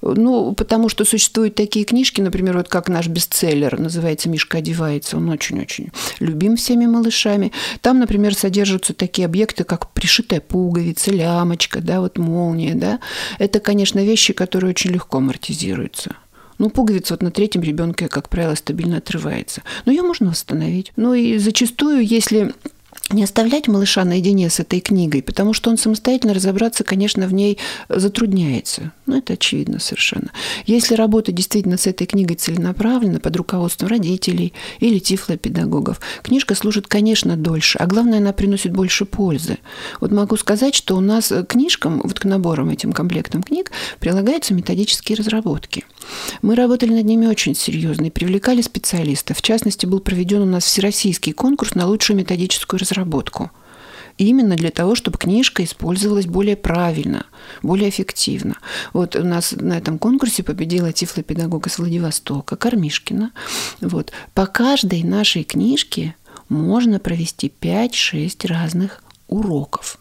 Ну, 0.01 0.53
потому 0.53 0.89
что 0.89 1.05
существуют 1.05 1.55
такие 1.55 1.85
книжки, 1.85 2.21
например, 2.21 2.57
вот 2.57 2.67
как 2.67 2.89
наш 2.89 3.07
бестселлер, 3.07 3.79
называется 3.79 4.29
«Мишка 4.29 4.57
одевается», 4.57 5.17
он 5.17 5.29
очень-очень 5.29 5.91
любим 6.19 6.55
всеми 6.55 6.85
малышами. 6.85 7.51
Там, 7.81 7.99
например, 7.99 8.35
содержатся 8.35 8.93
такие 8.93 9.25
объекты, 9.25 9.63
как 9.63 9.91
пришитая 9.91 10.41
пуговица, 10.41 11.11
лямочка, 11.11 11.81
да, 11.81 12.01
вот 12.01 12.17
молния, 12.17 12.73
да. 12.73 12.99
Это, 13.37 13.59
конечно, 13.59 13.99
вещи, 13.99 14.33
которые 14.33 14.71
очень 14.71 14.91
легко 14.91 15.17
амортизируются. 15.17 16.15
Ну, 16.57 16.69
пуговица 16.69 17.15
вот 17.15 17.23
на 17.23 17.31
третьем 17.31 17.63
ребенке, 17.63 18.07
как 18.07 18.29
правило, 18.29 18.53
стабильно 18.53 18.97
отрывается. 18.97 19.63
Но 19.85 19.91
ее 19.91 20.03
можно 20.03 20.29
восстановить. 20.29 20.91
Ну 20.95 21.15
и 21.15 21.39
зачастую, 21.39 22.05
если 22.05 22.53
не 23.13 23.23
оставлять 23.23 23.67
малыша 23.67 24.03
наедине 24.05 24.49
с 24.49 24.59
этой 24.59 24.79
книгой, 24.79 25.21
потому 25.21 25.53
что 25.53 25.69
он 25.69 25.77
самостоятельно 25.77 26.33
разобраться, 26.33 26.83
конечно, 26.83 27.27
в 27.27 27.33
ней 27.33 27.57
затрудняется. 27.89 28.91
Ну, 29.05 29.17
это 29.17 29.33
очевидно 29.33 29.79
совершенно. 29.79 30.31
Если 30.65 30.95
работать 30.95 31.35
действительно 31.35 31.77
с 31.77 31.87
этой 31.87 32.07
книгой 32.07 32.37
целенаправленно, 32.37 33.19
под 33.19 33.35
руководством 33.35 33.89
родителей 33.89 34.53
или 34.79 34.99
тифлопедагогов, 34.99 35.99
книжка 36.23 36.55
служит, 36.55 36.87
конечно, 36.87 37.35
дольше, 37.35 37.77
а 37.77 37.87
главное, 37.87 38.19
она 38.19 38.33
приносит 38.33 38.71
больше 38.71 39.05
пользы. 39.05 39.57
Вот 39.99 40.11
могу 40.11 40.37
сказать, 40.37 40.75
что 40.75 40.95
у 40.95 41.01
нас 41.01 41.27
к 41.27 41.43
книжкам, 41.43 42.01
вот 42.03 42.19
к 42.19 42.25
наборам 42.25 42.69
этим 42.69 42.93
комплектам 42.93 43.43
книг 43.43 43.71
прилагаются 43.99 44.53
методические 44.53 45.17
разработки. 45.17 45.85
Мы 46.41 46.55
работали 46.55 46.93
над 46.93 47.05
ними 47.05 47.27
очень 47.27 47.55
серьезно 47.55 48.05
и 48.05 48.09
привлекали 48.09 48.61
специалистов. 48.61 49.37
В 49.37 49.41
частности, 49.41 49.85
был 49.85 49.99
проведен 49.99 50.41
у 50.41 50.45
нас 50.45 50.63
всероссийский 50.63 51.33
конкурс 51.33 51.75
на 51.75 51.87
лучшую 51.87 52.17
методическую 52.17 52.79
разработку. 52.79 53.00
Именно 54.17 54.55
для 54.55 54.71
того, 54.71 54.95
чтобы 54.95 55.17
книжка 55.17 55.63
использовалась 55.63 56.25
более 56.25 56.55
правильно, 56.55 57.25
более 57.63 57.89
эффективно. 57.89 58.57
Вот 58.93 59.15
у 59.15 59.23
нас 59.23 59.53
на 59.53 59.77
этом 59.77 59.97
конкурсе 59.97 60.43
победила 60.43 60.91
тифлопедагог 60.91 61.67
из 61.67 61.79
Владивостока, 61.79 62.55
Кормишкина. 62.55 63.31
Вот. 63.79 64.11
По 64.33 64.45
каждой 64.45 65.03
нашей 65.03 65.43
книжке 65.43 66.15
можно 66.49 66.99
провести 66.99 67.51
5-6 67.61 68.47
разных 68.47 69.01
уроков 69.27 70.00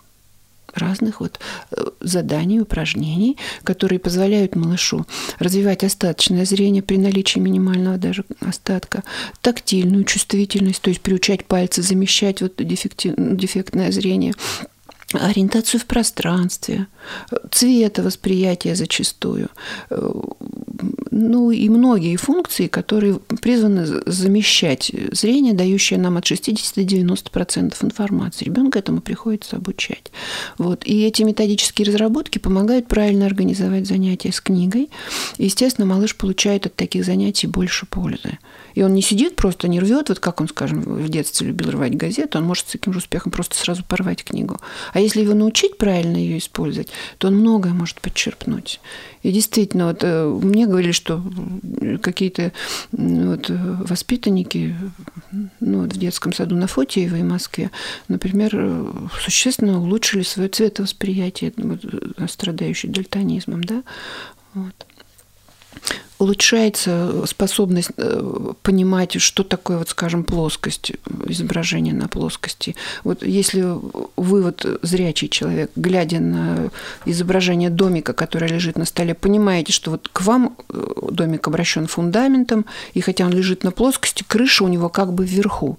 разных 0.75 1.21
вот 1.21 1.41
э, 1.71 1.83
заданий, 2.01 2.61
упражнений, 2.61 3.37
которые 3.65 3.99
позволяют 3.99 4.57
малышу 4.57 5.07
развивать 5.39 5.85
остаточное 5.85 6.45
зрение 6.45 6.83
при 6.83 6.97
наличии 6.97 7.39
минимального 7.39 7.97
даже 7.97 8.25
остатка, 8.41 9.03
тактильную 9.41 10.05
чувствительность, 10.05 10.83
то 10.83 10.91
есть 10.91 11.01
приучать 11.01 11.45
пальцы 11.45 11.83
замещать 11.83 12.43
вот 12.43 12.55
дефектное 12.57 13.93
зрение, 13.93 14.35
ориентацию 15.13 15.81
в 15.81 15.87
пространстве, 15.87 16.87
цветовосприятие 17.51 18.75
зачастую, 18.75 19.49
ну 21.11 21.51
и 21.51 21.69
многие 21.69 22.17
функции, 22.17 22.67
которые 22.67 23.19
призваны 23.19 23.87
замещать 24.07 24.93
зрение, 25.13 25.53
дающее 25.53 25.99
нам 25.99 26.17
от 26.17 26.27
60 26.27 26.75
до 26.75 26.83
90% 26.83 27.75
информации. 27.85 28.45
Ребенка 28.45 28.79
этому 28.79 29.01
приходится 29.01 29.57
обучать. 29.57 30.13
Вот. 30.59 30.87
И 30.87 31.03
эти 31.03 31.23
методические 31.23 31.87
разработки 31.87 32.39
помогают 32.39 32.89
правильно 32.89 33.27
организовать 33.27 33.87
занятия 33.87 34.33
с 34.33 34.41
книгой. 34.41 34.91
Естественно, 35.39 35.87
малыш 35.87 36.17
получает 36.17 36.67
от 36.67 36.77
таких 36.77 37.05
занятий 37.05 37.47
больше 37.47 37.87
пользы. 37.87 38.39
И 38.75 38.83
он 38.83 38.95
не 38.95 39.03
сидит, 39.03 39.37
просто 39.37 39.69
не 39.69 39.81
рвет, 39.81 40.09
вот 40.09 40.21
как 40.21 40.41
он, 40.41 40.49
скажем, 40.49 40.81
в 40.81 41.09
детстве 41.09 41.49
любил 41.49 41.71
рвать 41.71 41.97
газету, 41.97 42.39
он 42.39 42.45
может 42.45 42.69
с 42.69 42.73
таким 42.73 42.93
же 42.93 42.99
успехом 42.99 43.33
просто 43.33 43.57
сразу 43.57 43.85
порвать 43.85 44.25
книгу. 44.25 44.59
А 44.93 45.01
если 45.01 45.23
его 45.23 45.35
научить 45.35 45.79
правильно 45.79 46.17
ее 46.17 46.39
использовать, 46.39 46.89
то 47.19 47.29
он 47.29 47.37
многое 47.37 47.73
может 47.73 48.01
подчерпнуть. 48.01 48.81
И 49.23 49.33
действительно, 49.33 49.89
вот 49.89 49.99
э, 50.03 50.27
мне 50.27 50.67
говорили, 50.67 50.93
что 50.93 51.23
какие-то 52.03 52.53
вот, 52.93 53.47
воспитанники 53.51 54.75
ну, 55.61 55.83
вот 55.83 55.93
в 55.93 55.99
детском 55.99 56.33
саду 56.33 56.57
на 56.57 56.67
Фотиевой 56.67 57.23
в 57.23 57.27
Москве, 57.27 57.71
например, 58.09 58.91
существенно 59.21 59.81
улучшили 59.81 60.23
свое 60.23 60.49
цветовосприятие, 60.49 61.53
вот, 61.57 61.81
страдающие 62.31 62.91
дальтонизмом, 62.91 63.65
да, 63.65 63.83
вот 64.55 64.75
улучшается 66.21 67.27
способность 67.27 67.91
э, 67.97 68.53
понимать, 68.63 69.21
что 69.21 69.43
такое, 69.43 69.79
вот, 69.79 69.89
скажем, 69.89 70.23
плоскость, 70.23 70.93
изображение 71.27 71.95
на 71.95 72.09
плоскости. 72.09 72.77
Вот 73.05 73.23
если 73.23 73.63
вы 74.17 74.43
вот 74.43 74.67
зрячий 74.83 75.29
человек, 75.29 75.71
глядя 75.77 76.21
на 76.21 76.71
изображение 77.07 77.71
домика, 77.71 78.13
которое 78.13 78.49
лежит 78.49 78.77
на 78.77 78.85
столе, 78.85 79.15
понимаете, 79.15 79.73
что 79.73 79.93
вот 79.93 80.11
к 80.13 80.21
вам 80.21 80.57
э, 80.69 80.93
домик 81.11 81.49
обращен 81.49 81.87
фундаментом, 81.87 82.67
и 82.93 83.01
хотя 83.01 83.25
он 83.25 83.33
лежит 83.33 83.65
на 83.65 83.71
плоскости, 83.71 84.23
крыша 84.23 84.65
у 84.65 84.69
него 84.69 84.91
как 84.91 85.15
бы 85.15 85.25
вверху. 85.25 85.79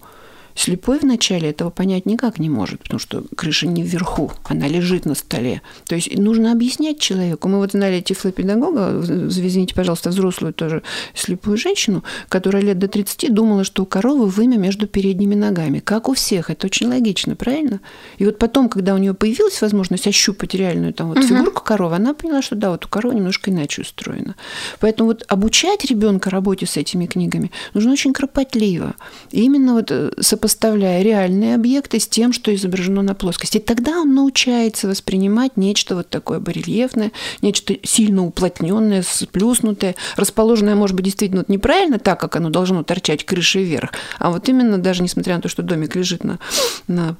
Слепой 0.55 0.99
вначале 0.99 1.49
этого 1.49 1.69
понять 1.69 2.05
никак 2.05 2.39
не 2.39 2.49
может, 2.49 2.81
потому 2.83 2.99
что 2.99 3.23
крыша 3.35 3.67
не 3.67 3.83
вверху, 3.83 4.31
она 4.45 4.67
лежит 4.67 5.05
на 5.05 5.15
столе. 5.15 5.61
То 5.85 5.95
есть 5.95 6.17
нужно 6.17 6.51
объяснять 6.51 6.99
человеку. 6.99 7.47
Мы 7.47 7.57
вот 7.57 7.71
знали 7.71 8.01
тифлопедагога, 8.01 9.01
извините, 9.01 9.75
пожалуйста, 9.75 10.09
взрослую 10.09 10.53
тоже 10.53 10.83
слепую 11.15 11.57
женщину, 11.57 12.03
которая 12.29 12.61
лет 12.61 12.79
до 12.79 12.87
30 12.87 13.33
думала, 13.33 13.63
что 13.63 13.83
у 13.83 13.85
коровы 13.85 14.27
вымя 14.27 14.57
между 14.57 14.87
передними 14.87 15.35
ногами. 15.35 15.79
Как 15.79 16.09
у 16.09 16.13
всех. 16.13 16.49
Это 16.49 16.67
очень 16.67 16.87
логично, 16.87 17.35
правильно? 17.35 17.79
И 18.17 18.25
вот 18.25 18.37
потом, 18.37 18.69
когда 18.69 18.93
у 18.93 18.97
нее 18.97 19.13
появилась 19.13 19.61
возможность 19.61 20.07
ощупать 20.07 20.53
реальную 20.53 20.93
там 20.93 21.09
вот 21.09 21.19
угу. 21.19 21.27
фигурку 21.27 21.63
коровы, 21.63 21.95
она 21.95 22.13
поняла, 22.13 22.41
что 22.41 22.55
да, 22.55 22.71
вот 22.71 22.85
у 22.85 22.89
коровы 22.89 23.15
немножко 23.15 23.51
иначе 23.51 23.81
устроена. 23.81 24.35
Поэтому 24.79 25.09
вот 25.09 25.23
обучать 25.27 25.85
ребенка 25.85 26.29
работе 26.29 26.65
с 26.65 26.77
этими 26.77 27.05
книгами 27.05 27.51
нужно 27.73 27.91
очень 27.91 28.13
кропотливо. 28.13 28.95
И 29.31 29.43
именно 29.43 29.73
вот 29.73 29.91
э, 29.91 30.11
сопоставлять 30.19 30.50
сопоставляя 30.51 31.01
реальные 31.01 31.55
объекты 31.55 31.99
с 31.99 32.07
тем, 32.07 32.33
что 32.33 32.53
изображено 32.53 33.01
на 33.01 33.15
плоскости. 33.15 33.57
Тогда 33.57 34.01
он 34.01 34.13
научается 34.13 34.87
воспринимать 34.87 35.55
нечто 35.55 35.95
вот 35.95 36.09
такое 36.09 36.39
барельефное, 36.39 37.11
нечто 37.41 37.75
сильно 37.83 38.25
уплотненное, 38.25 39.01
сплюснутое, 39.01 39.95
расположенное, 40.17 40.75
может 40.75 40.95
быть, 40.95 41.05
действительно 41.05 41.41
вот 41.41 41.49
неправильно 41.49 41.99
так, 41.99 42.19
как 42.19 42.35
оно 42.35 42.49
должно 42.49 42.83
торчать 42.83 43.25
крышей 43.25 43.63
вверх, 43.63 43.91
а 44.19 44.29
вот 44.29 44.49
именно 44.49 44.77
даже 44.77 45.03
несмотря 45.03 45.35
на 45.37 45.41
то, 45.41 45.47
что 45.49 45.63
домик 45.63 45.95
лежит 45.95 46.23
на, 46.23 46.37
на 46.87 47.15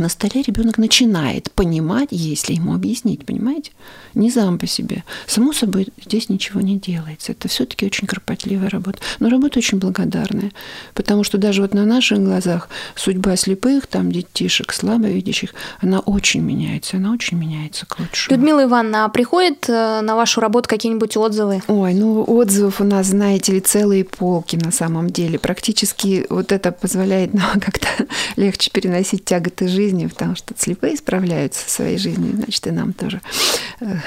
на 0.00 0.08
столе 0.08 0.42
ребенок 0.42 0.78
начинает 0.78 1.50
понимать, 1.52 2.08
если 2.10 2.54
ему 2.54 2.74
объяснить, 2.74 3.24
понимаете? 3.24 3.72
Не 4.14 4.30
сам 4.30 4.58
по 4.58 4.66
себе. 4.66 5.04
Само 5.26 5.52
собой, 5.52 5.88
здесь 6.04 6.28
ничего 6.28 6.60
не 6.60 6.78
делается. 6.78 7.32
Это 7.32 7.48
все-таки 7.48 7.86
очень 7.86 8.06
кропотливая 8.06 8.70
работа. 8.70 8.98
Но 9.18 9.28
работа 9.28 9.58
очень 9.58 9.78
благодарная, 9.78 10.52
потому 10.94 11.24
что 11.24 11.38
даже 11.38 11.62
вот 11.62 11.74
на 11.74 11.84
наших 11.84 12.18
глазах 12.18 12.68
судьба 12.94 13.36
слепых, 13.36 13.86
там 13.86 14.12
детишек, 14.12 14.72
слабовидящих, 14.72 15.54
она 15.80 16.00
очень 16.00 16.40
меняется, 16.40 16.96
она 16.96 17.12
очень 17.12 17.38
меняется 17.38 17.86
к 17.86 17.98
лучшему. 17.98 18.36
Людмила 18.36 18.64
Ивановна, 18.64 19.04
а 19.04 19.08
приходят 19.08 19.68
э, 19.68 20.00
на 20.00 20.16
вашу 20.16 20.40
работу 20.40 20.68
какие-нибудь 20.68 21.16
отзывы? 21.16 21.62
Ой, 21.68 21.94
ну 21.94 22.24
отзывов 22.26 22.80
у 22.80 22.84
нас, 22.84 23.08
знаете 23.08 23.52
ли, 23.52 23.60
целые 23.60 24.04
полки 24.04 24.56
на 24.56 24.72
самом 24.72 25.10
деле. 25.10 25.38
Практически 25.38 26.26
вот 26.30 26.52
это 26.52 26.72
позволяет 26.72 27.34
нам 27.34 27.60
как-то 27.60 27.88
легче 28.36 28.70
переносить 28.70 29.24
тяготы 29.24 29.68
жизни 29.68 29.85
жизни, 29.86 30.06
потому 30.06 30.34
что 30.34 30.54
слепые 30.56 30.96
справляются 30.96 31.62
со 31.62 31.70
своей 31.70 31.98
жизнью, 31.98 32.32
значит, 32.34 32.66
и 32.66 32.70
нам 32.70 32.92
тоже 32.92 33.20
э, 33.80 33.98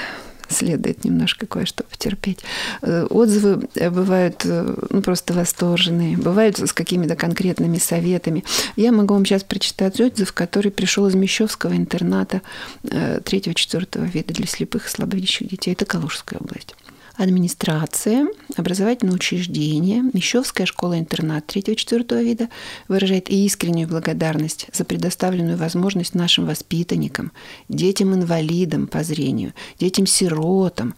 следует 0.48 1.04
немножко 1.04 1.46
кое-что 1.46 1.84
потерпеть. 1.84 2.40
Э, 2.82 3.06
отзывы 3.08 3.68
э, 3.74 3.90
бывают 3.90 4.44
ну, 4.44 5.02
просто 5.02 5.32
восторженные, 5.32 6.16
бывают 6.16 6.58
с 6.58 6.72
какими-то 6.72 7.16
конкретными 7.16 7.78
советами. 7.78 8.44
Я 8.76 8.92
могу 8.92 9.14
вам 9.14 9.24
сейчас 9.24 9.42
прочитать 9.42 10.00
отзыв, 10.00 10.32
который 10.32 10.70
пришел 10.70 11.06
из 11.06 11.14
Мещовского 11.14 11.74
интерната 11.74 12.42
3-4 12.82 14.10
вида 14.10 14.34
для 14.34 14.46
слепых 14.46 14.86
и 14.86 14.90
слабовидящих 14.90 15.48
детей. 15.48 15.72
Это 15.72 15.86
Калужская 15.86 16.38
область 16.40 16.74
администрация, 17.20 18.26
образовательное 18.56 19.14
учреждение, 19.14 20.02
Мещовская 20.14 20.66
школа-интернат 20.66 21.44
3-4 21.54 22.24
вида 22.24 22.48
выражает 22.88 23.28
искреннюю 23.28 23.88
благодарность 23.88 24.66
за 24.72 24.84
предоставленную 24.84 25.58
возможность 25.58 26.14
нашим 26.14 26.46
воспитанникам, 26.46 27.32
детям-инвалидам 27.68 28.86
по 28.86 29.04
зрению, 29.04 29.52
детям-сиротам, 29.78 30.94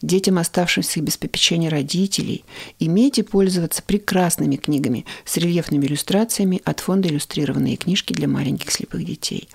детям, 0.00 0.38
оставшимся 0.38 1.00
без 1.00 1.16
попечения 1.16 1.70
родителей, 1.70 2.44
иметь 2.78 3.18
и 3.18 3.22
пользоваться 3.22 3.82
прекрасными 3.82 4.56
книгами 4.56 5.06
с 5.24 5.36
рельефными 5.36 5.86
иллюстрациями 5.86 6.60
от 6.64 6.80
фонда 6.80 7.08
«Иллюстрированные 7.08 7.76
книжки 7.76 8.12
для 8.12 8.28
маленьких 8.28 8.70
слепых 8.70 9.04
детей». 9.04 9.48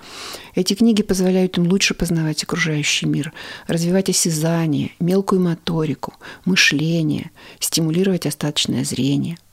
Эти 0.55 0.73
книги 0.73 1.03
позволяют 1.03 1.57
им 1.57 1.67
лучше 1.67 1.93
познавать 1.93 2.43
окружающий 2.43 3.05
мир, 3.05 3.31
развивать 3.67 4.09
осязание, 4.09 4.91
мелкую 4.99 5.41
моторику, 5.41 6.08
мышление, 6.45 7.31
стимулировать 7.59 8.25
остаточное 8.25 8.83
зрение– 8.83 9.37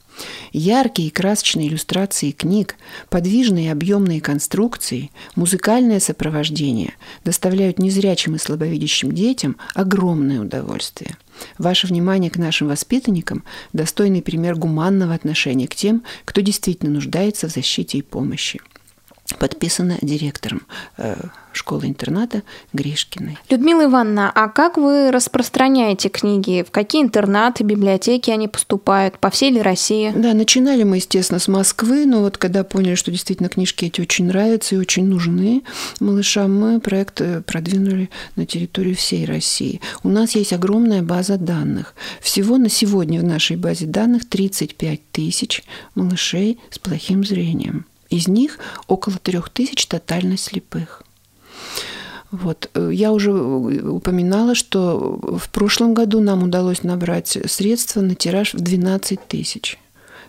Яркие 0.51 1.09
и 1.09 1.11
красочные 1.11 1.67
иллюстрации 1.67 2.31
книг, 2.31 2.75
подвижные 3.09 3.67
и 3.67 3.69
объемные 3.69 4.21
конструкции, 4.21 5.11
музыкальное 5.35 5.99
сопровождение 5.99 6.93
доставляют 7.23 7.79
незрячим 7.79 8.35
и 8.35 8.39
слабовидящим 8.39 9.11
детям 9.11 9.57
огромное 9.75 10.41
удовольствие. 10.41 11.17
Ваше 11.57 11.87
внимание 11.87 12.31
к 12.31 12.37
нашим 12.37 12.67
воспитанникам– 12.67 13.43
достойный 13.73 14.21
пример 14.23 14.55
гуманного 14.55 15.13
отношения 15.13 15.67
к 15.67 15.75
тем, 15.75 16.03
кто 16.25 16.41
действительно 16.41 16.91
нуждается 16.91 17.47
в 17.47 17.51
защите 17.51 17.99
и 17.99 18.01
помощи. 18.01 18.59
Подписано 19.35 19.97
директором 20.01 20.61
э, 20.97 21.15
школы-интерната 21.51 22.43
Гришкиной. 22.71 23.37
Людмила 23.49 23.85
Ивановна, 23.85 24.31
а 24.33 24.47
как 24.47 24.77
вы 24.77 25.11
распространяете 25.11 26.09
книги? 26.09 26.63
В 26.65 26.71
какие 26.71 27.01
интернаты, 27.01 27.63
библиотеки 27.63 28.31
они 28.31 28.47
поступают? 28.47 29.19
По 29.19 29.29
всей 29.29 29.51
ли 29.51 29.61
России? 29.61 30.13
Да, 30.15 30.33
начинали 30.33 30.83
мы, 30.83 30.97
естественно, 30.97 31.39
с 31.39 31.47
Москвы, 31.47 32.05
но 32.05 32.21
вот 32.21 32.37
когда 32.37 32.63
поняли, 32.63 32.95
что 32.95 33.11
действительно 33.11 33.49
книжки 33.49 33.85
эти 33.85 33.99
очень 33.99 34.27
нравятся 34.27 34.75
и 34.75 34.77
очень 34.77 35.05
нужны 35.05 35.63
малышам, 35.99 36.57
мы 36.57 36.79
проект 36.79 37.19
э, 37.21 37.41
продвинули 37.41 38.09
на 38.35 38.45
территорию 38.45 38.95
всей 38.95 39.25
России. 39.25 39.81
У 40.03 40.09
нас 40.09 40.35
есть 40.35 40.53
огромная 40.53 41.01
база 41.01 41.37
данных. 41.37 41.95
Всего 42.21 42.57
на 42.57 42.69
сегодня 42.69 43.19
в 43.19 43.23
нашей 43.23 43.57
базе 43.57 43.87
данных 43.87 44.27
35 44.29 45.11
тысяч 45.11 45.63
малышей 45.95 46.59
с 46.69 46.79
плохим 46.79 47.25
зрением. 47.25 47.85
Из 48.09 48.27
них 48.27 48.59
около 48.87 49.17
трех 49.17 49.49
тысяч 49.49 49.85
тотально 49.87 50.37
слепых. 50.37 51.03
Вот. 52.31 52.69
Я 52.75 53.11
уже 53.13 53.31
упоминала, 53.33 54.53
что 54.55 55.19
в 55.21 55.49
прошлом 55.49 55.93
году 55.93 56.19
нам 56.19 56.43
удалось 56.43 56.83
набрать 56.83 57.37
средства 57.47 58.01
на 58.01 58.15
тираж 58.15 58.53
в 58.53 58.59
12 58.59 59.27
тысяч. 59.27 59.77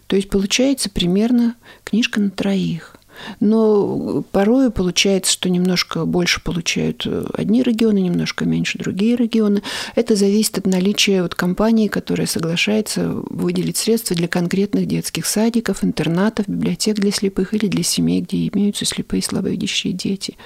То 0.06 0.16
есть 0.16 0.30
получается 0.30 0.90
примерно 0.90 1.56
книжка 1.84 2.20
на 2.20 2.30
троих. 2.30 2.96
Но 3.40 4.22
порой 4.32 4.70
получается, 4.70 5.32
что 5.32 5.48
немножко 5.48 6.04
больше 6.04 6.42
получают 6.42 7.06
э, 7.06 7.26
одни 7.34 7.62
регионы, 7.62 7.98
немножко 7.98 8.44
меньше 8.44 8.78
другие 8.78 9.16
регионы. 9.16 9.62
Это 9.94 10.16
зависит 10.16 10.58
от 10.58 10.66
наличия 10.66 11.22
вот 11.22 11.34
компании, 11.34 11.88
которая 11.88 12.26
соглашается 12.26 13.08
выделить 13.08 13.76
средства 13.76 14.16
для 14.16 14.28
конкретных 14.28 14.86
детских 14.86 15.26
садиков, 15.26 15.84
интернатов, 15.84 16.48
библиотек 16.48 16.96
для 16.96 17.12
слепых 17.12 17.54
или 17.54 17.66
для 17.66 17.82
семей, 17.82 18.20
где 18.20 18.48
имеются 18.48 18.84
слепые 18.84 19.20
и 19.20 19.24
слабовидящие 19.24 19.92
дети. 19.92 20.36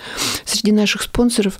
Среди 0.45 0.73
наших 0.73 1.03
спонсоров 1.03 1.59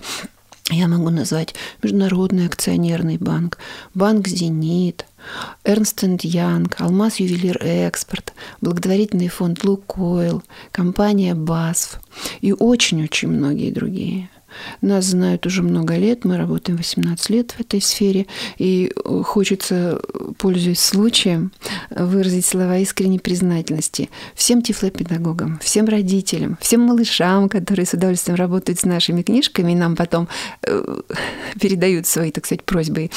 я 0.71 0.89
могу 0.89 1.11
назвать 1.11 1.55
Международный 1.83 2.47
акционерный 2.47 3.19
банк, 3.19 3.59
банк 3.95 4.29
«Зенит», 4.29 5.07
Эрнст 5.65 6.03
Янг, 6.03 6.81
Алмаз 6.81 7.17
Ювелир 7.17 7.59
Экспорт, 7.63 8.33
благотворительный 8.61 9.29
фонд 9.29 9.65
Лукойл, 9.65 10.43
компания 10.71 11.35
БАСФ 11.35 12.01
и 12.41 12.53
очень-очень 12.53 13.29
многие 13.29 13.71
другие– 13.71 14.29
нас 14.81 15.07
знают 15.07 15.47
уже 15.47 15.63
много 15.63 15.97
лет, 15.97 16.25
мы 16.25 16.37
работаем 16.37 16.77
18 16.77 17.31
лет 17.31 17.53
в 17.53 17.61
этой 17.61 17.81
сфере, 17.81 18.27
и 18.59 18.93
хочется, 19.25 20.01
пользуясь 20.39 20.81
случаем, 20.81 21.53
выразить 21.91 22.47
слова 22.47 22.79
искренней 22.79 23.19
признательности 23.19 24.11
всем 24.35 24.63
тифлопедагогам, 24.63 25.59
всем 25.63 25.87
родителям, 25.87 26.59
всем 26.61 26.81
малышам, 26.83 27.49
которые 27.49 27.87
с 27.87 27.95
удовольствием 27.95 28.37
работают 28.37 28.81
с 28.81 28.85
нашими 28.85 29.23
книжками 29.23 29.73
и 29.73 29.77
нам 29.77 29.97
потом 29.97 30.29
э, 30.63 31.01
передают 31.61 32.07
свои, 32.07 32.31
так 32.31 32.47
сказать, 32.47 32.65
просьбы 32.65 33.11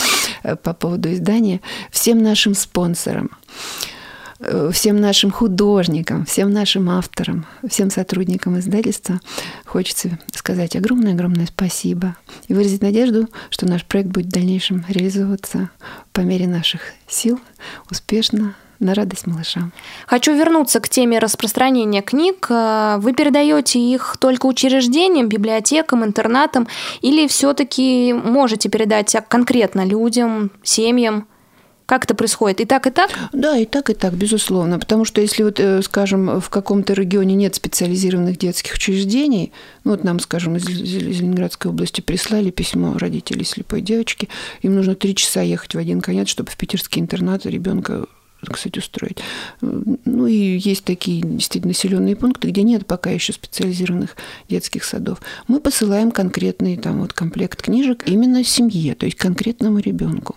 э, 0.43 0.55
по 0.55 0.73
поводу 0.73 1.11
издания, 1.13 1.61
всем 1.91 2.21
нашим 2.21 2.53
спонсорам. 2.53 3.31
Э, 4.39 4.69
всем 4.73 4.99
нашим 4.99 5.31
художникам, 5.31 6.25
всем 6.25 6.51
нашим 6.51 6.89
авторам, 6.89 7.45
всем 7.67 7.89
сотрудникам 7.89 8.59
издательства 8.59 9.19
хочется 9.65 10.19
сказать 10.33 10.75
огромное-огромное 10.75 11.45
спасибо 11.45 12.17
и 12.47 12.53
выразить 12.53 12.81
надежду, 12.81 13.29
что 13.49 13.65
наш 13.65 13.85
проект 13.85 14.09
будет 14.09 14.27
в 14.27 14.31
дальнейшем 14.31 14.83
реализовываться 14.89 15.69
по 16.11 16.21
мере 16.21 16.47
наших 16.47 16.81
сил 17.07 17.39
успешно 17.89 18.55
на 18.79 18.93
радость 18.93 19.25
малышам. 19.25 19.71
Хочу 20.05 20.33
вернуться 20.33 20.81
к 20.81 20.89
теме 20.89 21.19
распространения 21.19 22.01
книг. 22.01 22.47
Э, 22.49 22.97
вы 22.99 23.13
передаете 23.13 23.79
их 23.79 24.17
только 24.19 24.47
учреждениям, 24.47 25.29
библиотекам, 25.29 26.03
интернатам 26.03 26.67
или 27.01 27.27
все-таки 27.27 28.11
можете 28.11 28.67
передать 28.67 29.15
конкретно 29.29 29.85
людям, 29.85 30.51
семьям? 30.61 31.25
Как 31.85 32.05
это 32.05 32.15
происходит? 32.15 32.61
И 32.61 32.65
так, 32.65 32.87
и 32.87 32.89
так? 32.89 33.11
Да, 33.31 33.57
и 33.57 33.65
так, 33.65 33.91
и 33.91 33.93
так, 33.93 34.13
безусловно. 34.13 34.79
Потому 34.79 35.05
что 35.05 35.21
если, 35.21 35.43
вот, 35.43 35.59
э, 35.59 35.83
скажем, 35.83 36.39
в 36.39 36.49
каком-то 36.49 36.93
регионе 36.93 37.35
нет 37.35 37.53
специализированных 37.53 38.39
детских 38.39 38.73
учреждений, 38.73 39.51
ну 39.83 39.91
вот 39.91 40.03
нам, 40.03 40.19
скажем, 40.19 40.55
из 40.55 40.67
Ленинградской 40.67 41.69
области 41.69 42.01
прислали 42.01 42.49
письмо 42.49 42.97
родителей 42.97 43.45
слепой 43.45 43.81
девочки, 43.81 44.29
им 44.63 44.73
нужно 44.75 44.95
три 44.95 45.13
часа 45.13 45.41
ехать 45.41 45.75
в 45.75 45.77
один 45.77 46.01
конец, 46.01 46.27
чтобы 46.27 46.49
в 46.49 46.57
питерский 46.57 47.01
интернат 47.01 47.45
ребенка 47.45 48.07
кстати, 48.53 48.79
устроить. 48.79 49.19
Ну 49.61 50.27
и 50.27 50.57
есть 50.57 50.83
такие 50.83 51.21
действительно 51.21 51.69
населенные 51.69 52.15
пункты, 52.15 52.49
где 52.49 52.63
нет 52.63 52.85
пока 52.85 53.09
еще 53.09 53.33
специализированных 53.33 54.15
детских 54.49 54.83
садов. 54.83 55.21
Мы 55.47 55.59
посылаем 55.59 56.11
конкретный 56.11 56.77
там 56.77 57.01
вот 57.01 57.13
комплект 57.13 57.61
книжек 57.61 58.03
именно 58.05 58.43
семье, 58.43 58.95
то 58.95 59.05
есть 59.05 59.17
конкретному 59.17 59.79
ребенку. 59.79 60.35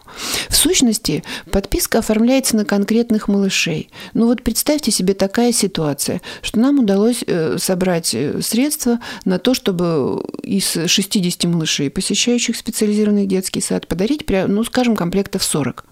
В 0.48 0.56
сущности, 0.56 1.22
подписка 1.50 1.98
оформляется 1.98 2.56
на 2.56 2.64
конкретных 2.64 3.28
малышей. 3.28 3.90
Ну 4.14 4.26
вот 4.26 4.42
представьте 4.42 4.90
себе 4.90 5.14
такая 5.14 5.52
ситуация, 5.52 6.20
что 6.42 6.58
нам 6.58 6.78
удалось 6.80 7.22
э, 7.26 7.58
собрать 7.58 8.14
э, 8.14 8.40
средства 8.42 8.98
на 9.24 9.38
то, 9.38 9.54
чтобы 9.54 10.22
из 10.42 10.72
60 10.86 11.44
малышей, 11.44 11.90
посещающих 11.90 12.56
специализированный 12.56 13.26
детский 13.26 13.60
сад, 13.60 13.86
подарить, 13.86 14.24
ну, 14.28 14.64
скажем, 14.64 14.96
комплектов 14.96 15.42
40 15.42 15.84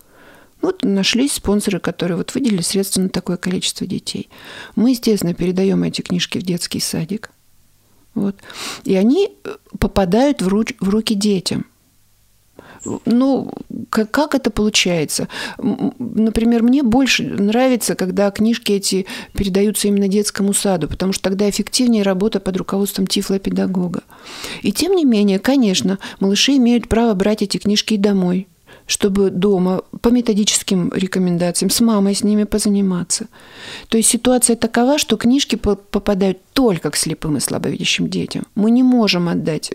Вот 0.66 0.82
нашлись 0.82 1.34
спонсоры, 1.34 1.78
которые 1.78 2.16
вот 2.16 2.34
выделили 2.34 2.60
средства 2.60 3.00
на 3.00 3.08
такое 3.08 3.36
количество 3.36 3.86
детей. 3.86 4.28
Мы, 4.74 4.90
естественно, 4.90 5.32
передаем 5.32 5.84
эти 5.84 6.00
книжки 6.00 6.38
в 6.38 6.42
детский 6.42 6.80
садик. 6.80 7.30
Вот. 8.14 8.34
И 8.82 8.96
они 8.96 9.28
э, 9.44 9.54
попадают 9.78 10.42
в, 10.42 10.48
руч, 10.48 10.74
в 10.80 10.88
руки 10.88 11.14
детям. 11.14 11.66
Ну, 13.04 13.52
как, 13.90 14.10
как 14.10 14.34
это 14.34 14.50
получается? 14.50 15.28
Например, 15.58 16.64
мне 16.64 16.82
больше 16.82 17.22
нравится, 17.22 17.94
когда 17.94 18.28
книжки 18.32 18.72
эти 18.72 19.06
передаются 19.34 19.86
именно 19.86 20.08
детскому 20.08 20.52
саду, 20.52 20.88
потому 20.88 21.12
что 21.12 21.22
тогда 21.22 21.48
эффективнее 21.48 22.02
работа 22.02 22.40
под 22.40 22.56
руководством 22.56 23.06
тифлопедагога. 23.06 24.02
И 24.62 24.72
тем 24.72 24.96
не 24.96 25.04
менее, 25.04 25.38
конечно, 25.38 26.00
малыши 26.18 26.56
имеют 26.56 26.88
право 26.88 27.14
брать 27.14 27.42
эти 27.42 27.58
книжки 27.58 27.94
и 27.94 27.98
домой 27.98 28.48
чтобы 28.86 29.30
дома 29.30 29.82
по 30.00 30.08
методическим 30.08 30.92
рекомендациям 30.94 31.70
с 31.70 31.80
мамой 31.80 32.14
с 32.14 32.22
ними 32.22 32.44
позаниматься. 32.44 33.26
То 33.88 33.96
есть 33.96 34.08
ситуация 34.08 34.56
такова, 34.56 34.98
что 34.98 35.16
книжки 35.16 35.56
попадают 35.56 36.38
только 36.52 36.90
к 36.90 36.96
слепым 36.96 37.36
и 37.36 37.40
слабовидящим 37.40 38.08
детям. 38.08 38.44
Мы 38.54 38.70
не 38.70 38.82
можем 38.82 39.28
отдать 39.28 39.72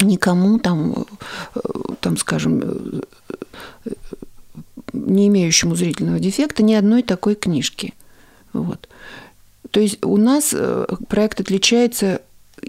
никому 0.00 0.58
там, 0.58 1.06
э, 1.54 1.60
там 2.00 2.16
скажем, 2.16 2.62
э, 2.64 3.90
не 4.92 5.28
имеющему 5.28 5.74
зрительного 5.74 6.18
дефекта 6.18 6.62
ни 6.62 6.74
одной 6.74 7.02
такой 7.02 7.34
книжки. 7.34 7.94
Вот. 8.52 8.88
То 9.70 9.80
есть 9.80 10.04
у 10.04 10.16
нас 10.16 10.50
э, 10.52 10.86
проект 11.08 11.40
отличается 11.40 12.20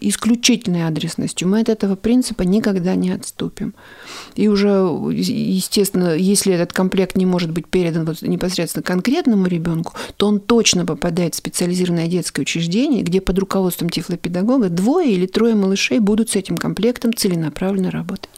исключительной 0.02 0.84
адресностью. 0.84 1.48
Мы 1.48 1.62
от 1.62 1.70
этого 1.70 1.96
принципа 1.96 2.44
никогда 2.44 2.96
не 2.96 3.12
отступим. 3.12 3.74
И 4.36 4.48
уже, 4.48 4.70
естественно, 5.12 6.16
если 6.16 6.54
этот 6.54 6.74
комплект 6.74 7.16
не 7.16 7.26
может 7.26 7.52
быть 7.52 7.68
передан 7.68 8.06
вот 8.06 8.22
непосредственно 8.22 8.84
конкретному 8.84 9.48
ребенку, 9.48 9.94
то 10.18 10.28
он 10.28 10.40
точно 10.40 10.86
попадает 10.86 11.34
в 11.34 11.38
специализированное 11.38 12.08
детское 12.08 12.42
учреждение, 12.42 13.04
где 13.04 13.22
под 13.22 13.40
руководством 13.40 13.90
тифлопедагога 13.90 14.70
двое 14.70 15.12
или 15.12 15.26
трое 15.26 15.56
малышей 15.56 16.00
будут 16.00 16.30
с 16.30 16.36
этим 16.36 16.58
комплектом 16.58 17.14
целенаправленно 17.14 17.92
работать. 17.92 18.30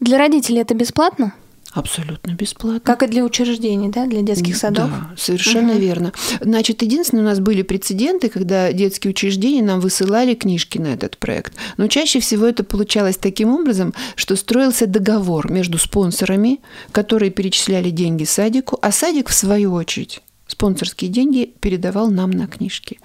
Для 0.00 0.18
родителей 0.18 0.60
это 0.60 0.74
бесплатно? 0.74 1.34
Абсолютно 1.72 2.32
бесплатно. 2.32 2.80
Как 2.80 3.02
и 3.02 3.06
для 3.06 3.24
учреждений, 3.24 3.88
да, 3.88 4.06
для 4.06 4.20
детских 4.20 4.56
садов? 4.56 4.90
Да, 4.90 5.10
совершенно 5.16 5.72
угу. 5.72 5.80
верно. 5.80 6.12
Значит, 6.40 6.82
единственное, 6.82 7.22
у 7.22 7.26
нас 7.26 7.40
были 7.40 7.62
прецеденты, 7.62 8.28
когда 8.28 8.72
детские 8.72 9.12
учреждения 9.12 9.62
нам 9.62 9.80
высылали 9.80 10.34
книжки 10.34 10.76
на 10.76 10.88
этот 10.88 11.16
проект. 11.16 11.54
Но 11.78 11.86
чаще 11.86 12.20
всего 12.20 12.44
это 12.44 12.62
получалось 12.62 13.16
таким 13.16 13.48
образом, 13.48 13.94
что 14.16 14.36
строился 14.36 14.86
договор 14.86 15.50
между 15.50 15.78
спонсорами, 15.78 16.60
которые 16.92 17.30
перечисляли 17.30 17.88
деньги 17.88 18.24
садику, 18.24 18.78
а 18.82 18.92
садик, 18.92 19.30
в 19.30 19.34
свою 19.34 19.72
очередь, 19.72 20.20
спонсорские 20.46 21.10
деньги 21.10 21.54
передавал 21.60 22.10
нам 22.10 22.30
на 22.32 22.48
книжки. 22.48 22.98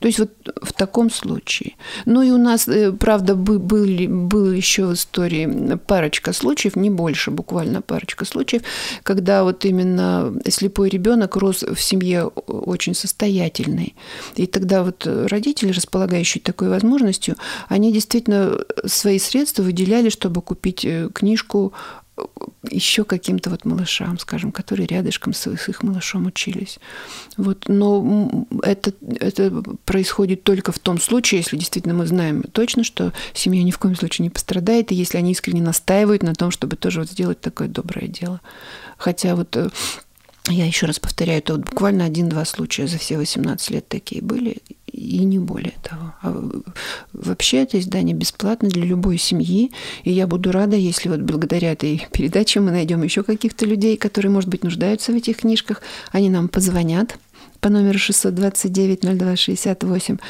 То 0.00 0.08
есть 0.08 0.18
вот 0.18 0.30
в 0.62 0.72
таком 0.72 1.10
случае. 1.10 1.74
Ну 2.06 2.22
и 2.22 2.30
у 2.30 2.38
нас, 2.38 2.66
э, 2.68 2.90
правда, 2.92 3.34
был, 3.34 3.58
был 3.58 4.50
еще 4.50 4.86
в 4.86 4.94
истории 4.94 5.76
парочка 5.86 6.32
случаев, 6.32 6.76
не 6.76 6.90
больше, 6.90 7.30
буквально 7.30 7.82
парочка 7.82 8.24
случаев, 8.24 8.62
когда 9.02 9.44
вот 9.44 9.64
именно 9.64 10.32
слепой 10.48 10.88
ребенок 10.88 11.36
рос 11.36 11.62
в 11.62 11.80
семье 11.80 12.24
очень 12.24 12.94
состоятельной. 12.94 13.94
И 14.36 14.46
тогда 14.46 14.82
вот 14.82 15.06
родители, 15.06 15.70
располагающие 15.70 16.42
такой 16.42 16.70
возможностью, 16.70 17.36
они 17.68 17.92
действительно 17.92 18.58
свои 18.86 19.18
средства 19.18 19.62
выделяли, 19.62 20.08
чтобы 20.08 20.40
купить 20.40 20.84
э, 20.84 21.10
книжку 21.12 21.74
еще 22.68 23.04
каким-то 23.04 23.50
вот 23.50 23.64
малышам, 23.64 24.18
скажем, 24.18 24.52
которые 24.52 24.86
рядышком 24.86 25.32
с, 25.32 25.46
с 25.46 25.68
их 25.68 25.82
малышом 25.82 26.26
учились. 26.26 26.78
Вот. 27.36 27.64
Но 27.68 28.46
это, 28.62 28.92
это 29.18 29.62
происходит 29.84 30.44
только 30.44 30.72
в 30.72 30.78
том 30.78 31.00
случае, 31.00 31.40
если 31.40 31.56
действительно 31.56 31.94
мы 31.94 32.06
знаем 32.06 32.42
точно, 32.42 32.84
что 32.84 33.12
семья 33.32 33.62
ни 33.62 33.70
в 33.70 33.78
коем 33.78 33.96
случае 33.96 34.24
не 34.24 34.30
пострадает, 34.30 34.92
и 34.92 34.94
если 34.94 35.18
они 35.18 35.32
искренне 35.32 35.62
настаивают 35.62 36.22
на 36.22 36.34
том, 36.34 36.50
чтобы 36.50 36.76
тоже 36.76 37.00
вот 37.00 37.10
сделать 37.10 37.40
такое 37.40 37.68
доброе 37.68 38.08
дело. 38.08 38.40
Хотя 38.98 39.34
вот 39.34 39.56
э, 39.56 39.70
я 40.48 40.66
еще 40.66 40.86
раз 40.86 40.98
повторяю, 40.98 41.38
это 41.38 41.54
вот 41.54 41.64
буквально 41.64 42.04
один-два 42.04 42.44
случая 42.44 42.86
за 42.86 42.98
все 42.98 43.18
18 43.18 43.70
лет 43.70 43.88
такие 43.88 44.22
были, 44.22 44.58
и 45.00 45.24
не 45.24 45.38
более 45.38 45.74
того. 45.82 46.14
А 46.22 46.50
вообще 47.12 47.62
это 47.62 47.78
издание 47.78 48.14
бесплатно 48.14 48.68
для 48.68 48.84
любой 48.84 49.18
семьи, 49.18 49.72
и 50.04 50.12
я 50.12 50.26
буду 50.26 50.52
рада, 50.52 50.76
если 50.76 51.08
вот 51.08 51.20
благодаря 51.20 51.72
этой 51.72 52.06
передаче 52.12 52.60
мы 52.60 52.70
найдем 52.70 53.02
еще 53.02 53.22
каких-то 53.22 53.66
людей, 53.66 53.96
которые, 53.96 54.30
может 54.30 54.50
быть, 54.50 54.62
нуждаются 54.62 55.12
в 55.12 55.16
этих 55.16 55.38
книжках, 55.38 55.82
они 56.12 56.28
нам 56.28 56.48
позвонят, 56.48 57.18
по 57.60 57.68
номеру 57.68 57.98
629-02-68. 57.98 60.20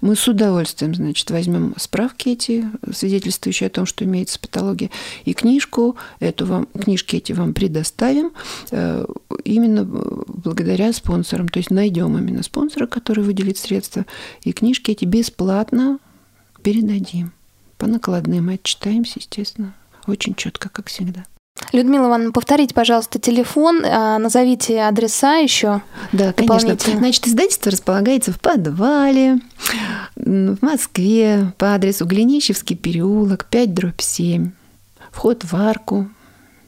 Мы 0.00 0.16
с 0.16 0.26
удовольствием, 0.26 0.94
значит, 0.94 1.30
возьмем 1.30 1.74
справки 1.76 2.30
эти, 2.30 2.66
свидетельствующие 2.92 3.66
о 3.68 3.70
том, 3.70 3.86
что 3.86 4.04
имеется 4.04 4.40
патология, 4.40 4.90
и 5.24 5.34
книжку, 5.34 5.96
эту 6.20 6.46
вам, 6.46 6.66
книжки 6.66 7.16
эти 7.16 7.32
вам 7.32 7.54
предоставим 7.54 8.32
э, 8.70 9.04
именно 9.44 9.84
благодаря 9.84 10.92
спонсорам. 10.92 11.48
То 11.48 11.58
есть 11.58 11.70
найдем 11.70 12.16
именно 12.16 12.42
спонсора, 12.42 12.86
который 12.86 13.24
выделит 13.24 13.58
средства, 13.58 14.06
и 14.42 14.52
книжки 14.52 14.90
эти 14.90 15.04
бесплатно 15.04 15.98
передадим. 16.62 17.32
По 17.76 17.86
накладным 17.86 18.48
отчитаемся, 18.48 19.20
естественно, 19.20 19.74
очень 20.06 20.34
четко, 20.34 20.68
как 20.68 20.88
всегда. 20.88 21.24
Людмила 21.72 22.06
Ивановна, 22.08 22.32
повторите, 22.32 22.74
пожалуйста, 22.74 23.18
телефон, 23.18 23.84
а, 23.84 24.18
назовите 24.18 24.82
адреса 24.82 25.36
еще. 25.36 25.82
Да, 26.12 26.32
конечно. 26.32 26.76
Значит, 26.96 27.26
издательство 27.26 27.70
располагается 27.70 28.32
в 28.32 28.40
подвале 28.40 29.40
в 30.16 30.58
Москве 30.62 31.52
по 31.58 31.74
адресу 31.74 32.06
Глинищевский 32.06 32.76
переулок, 32.76 33.46
5 33.46 33.74
дробь 33.74 34.00
7. 34.00 34.50
Вход 35.10 35.44
в 35.44 35.54
арку, 35.54 36.08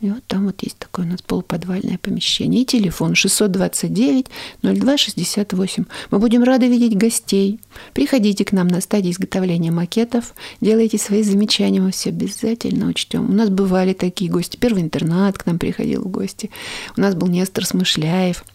и 0.01 0.11
вот 0.11 0.25
там 0.27 0.47
вот 0.47 0.63
есть 0.63 0.79
такое 0.79 1.05
у 1.05 1.09
нас 1.09 1.21
полуподвальное 1.21 1.99
помещение. 1.99 2.63
И 2.63 2.65
телефон 2.65 3.15
629 3.15 4.27
02 4.63 4.97
68. 4.97 5.85
Мы 6.11 6.19
будем 6.19 6.43
рады 6.43 6.69
видеть 6.69 6.97
гостей. 6.97 7.61
Приходите 7.93 8.45
к 8.45 8.53
нам 8.53 8.69
на 8.69 8.81
стадии 8.81 9.11
изготовления 9.11 9.71
макетов. 9.71 10.35
Делайте 10.61 10.97
свои 10.97 11.23
замечания, 11.23 11.81
мы 11.81 11.91
все 11.91 12.11
обязательно 12.11 12.89
учтем. 12.89 13.29
У 13.29 13.33
нас 13.33 13.51
бывали 13.51 13.93
такие 13.93 14.31
гости. 14.31 14.57
Первый 14.57 14.83
интернат 14.83 15.37
к 15.37 15.47
нам 15.47 15.59
приходил 15.59 16.03
в 16.03 16.09
гости. 16.09 16.51
У 16.97 17.01
нас 17.01 17.15
был 17.15 17.29
Нестор 17.29 17.67
Смышляев– 17.67 18.45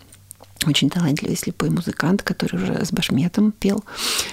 очень 0.65 0.89
талантливый 0.89 1.35
слепой 1.35 1.69
музыкант, 1.69 2.23
который 2.23 2.55
уже 2.55 2.85
с 2.85 2.91
башметом 2.91 3.51
пел. 3.51 3.83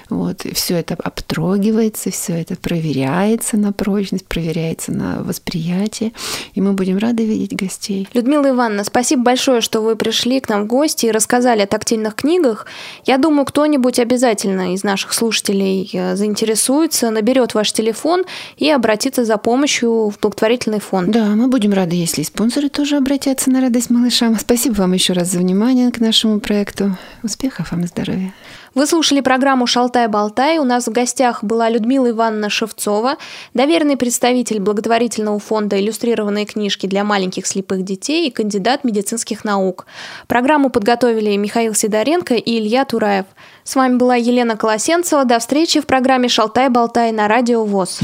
Вот. 0.09 0.45
И 0.47 0.55
все 0.55 0.77
это 0.77 0.95
обтрогивается, 0.95 2.11
все 2.11 2.35
это 2.35 2.57
проверяется 2.57 3.57
на 3.57 3.73
прочность, 3.73 4.27
проверяется 4.27 4.93
на 4.93 5.23
восприятие. 5.23 6.13
И 6.55 6.61
мы 6.61 6.73
будем 6.73 6.99
рады 6.99 7.25
видеть 7.25 7.55
гостей. 7.55 8.09
Людмила 8.15 8.51
Ивановна, 8.51 8.85
спасибо 8.85 9.23
большое, 9.23 9.61
что 9.61 9.81
вы 9.81 9.97
пришли 9.97 10.41
к 10.41 10.49
нам 10.49 10.65
в 10.65 10.67
гости 10.69 11.07
и 11.07 11.11
рассказали 11.11 11.63
о 11.63 11.67
тактильных 11.67 12.15
книгах. 12.15 12.67
Я 13.05 13.19
думаю, 13.19 13.45
кто-нибудь 13.45 13.99
обязательно 13.99 14.75
из 14.75 14.85
наших 14.85 15.13
слушателей 15.13 15.91
э, 15.93 16.17
заинтересуется, 16.17 17.11
наберет 17.11 17.55
ваш 17.55 17.73
телефон 17.73 18.25
и 18.57 18.71
обратится 18.71 19.25
за 19.25 19.37
помощью 19.37 20.09
в 20.09 20.19
благотворительный 20.21 20.81
фонд. 20.81 21.11
Да, 21.11 21.27
мы 21.27 21.49
будем 21.49 21.73
рады, 21.73 21.97
если 21.97 22.23
и 22.23 22.25
спонсоры 22.25 22.69
тоже 22.69 22.97
обратятся 22.97 23.51
на 23.51 23.61
радость 23.61 23.91
малышам. 23.91 24.39
Спасибо 24.39 24.75
вам 24.75 24.93
еще 24.93 25.13
раз 25.13 25.31
за 25.31 25.39
внимание 25.39 25.91
к 25.91 25.99
нашему 25.99 26.12
нашему 26.13 26.41
проекту. 26.41 26.99
Успехов 27.23 27.73
вам 27.73 27.85
и 27.85 27.87
здоровья. 27.87 28.35
Вы 28.75 28.87
слушали 28.87 29.23
программу 29.23 29.67
«Шалтай-болтай». 29.67 30.59
У 30.59 30.65
нас 30.65 30.87
в 30.87 30.93
гостях 30.93 31.43
была 31.43 31.71
Людмила 31.71 32.11
Ивановна 32.11 32.51
Шевцова, 32.51 33.17
доверенный 33.55 33.97
представитель 33.97 34.61
благотворительного 34.61 35.39
фонда 35.39 35.81
«Иллюстрированные 35.81 36.45
книжки 36.45 36.87
для 36.87 37.03
маленьких 37.03 37.47
слепых 37.47 37.83
детей» 37.83 38.29
и 38.29 38.31
кандидат 38.31 38.85
медицинских 38.85 39.43
наук. 39.43 39.87
Программу 40.27 40.69
подготовили 40.69 41.35
Михаил 41.37 41.73
Сидоренко 41.73 42.35
и 42.35 42.59
Илья 42.59 42.85
Тураев. 42.85 43.25
С 43.65 43.75
вами 43.75 43.97
была 43.97 44.17
Елена 44.17 44.59
Колосенцева. 44.59 45.25
До 45.25 45.39
встречи 45.39 45.81
в 45.81 45.87
программе 45.87 46.29
«Шалтай-болтай» 46.29 47.11
на 47.13 47.27
Радио 47.27 47.65
ВОЗ. 47.65 48.01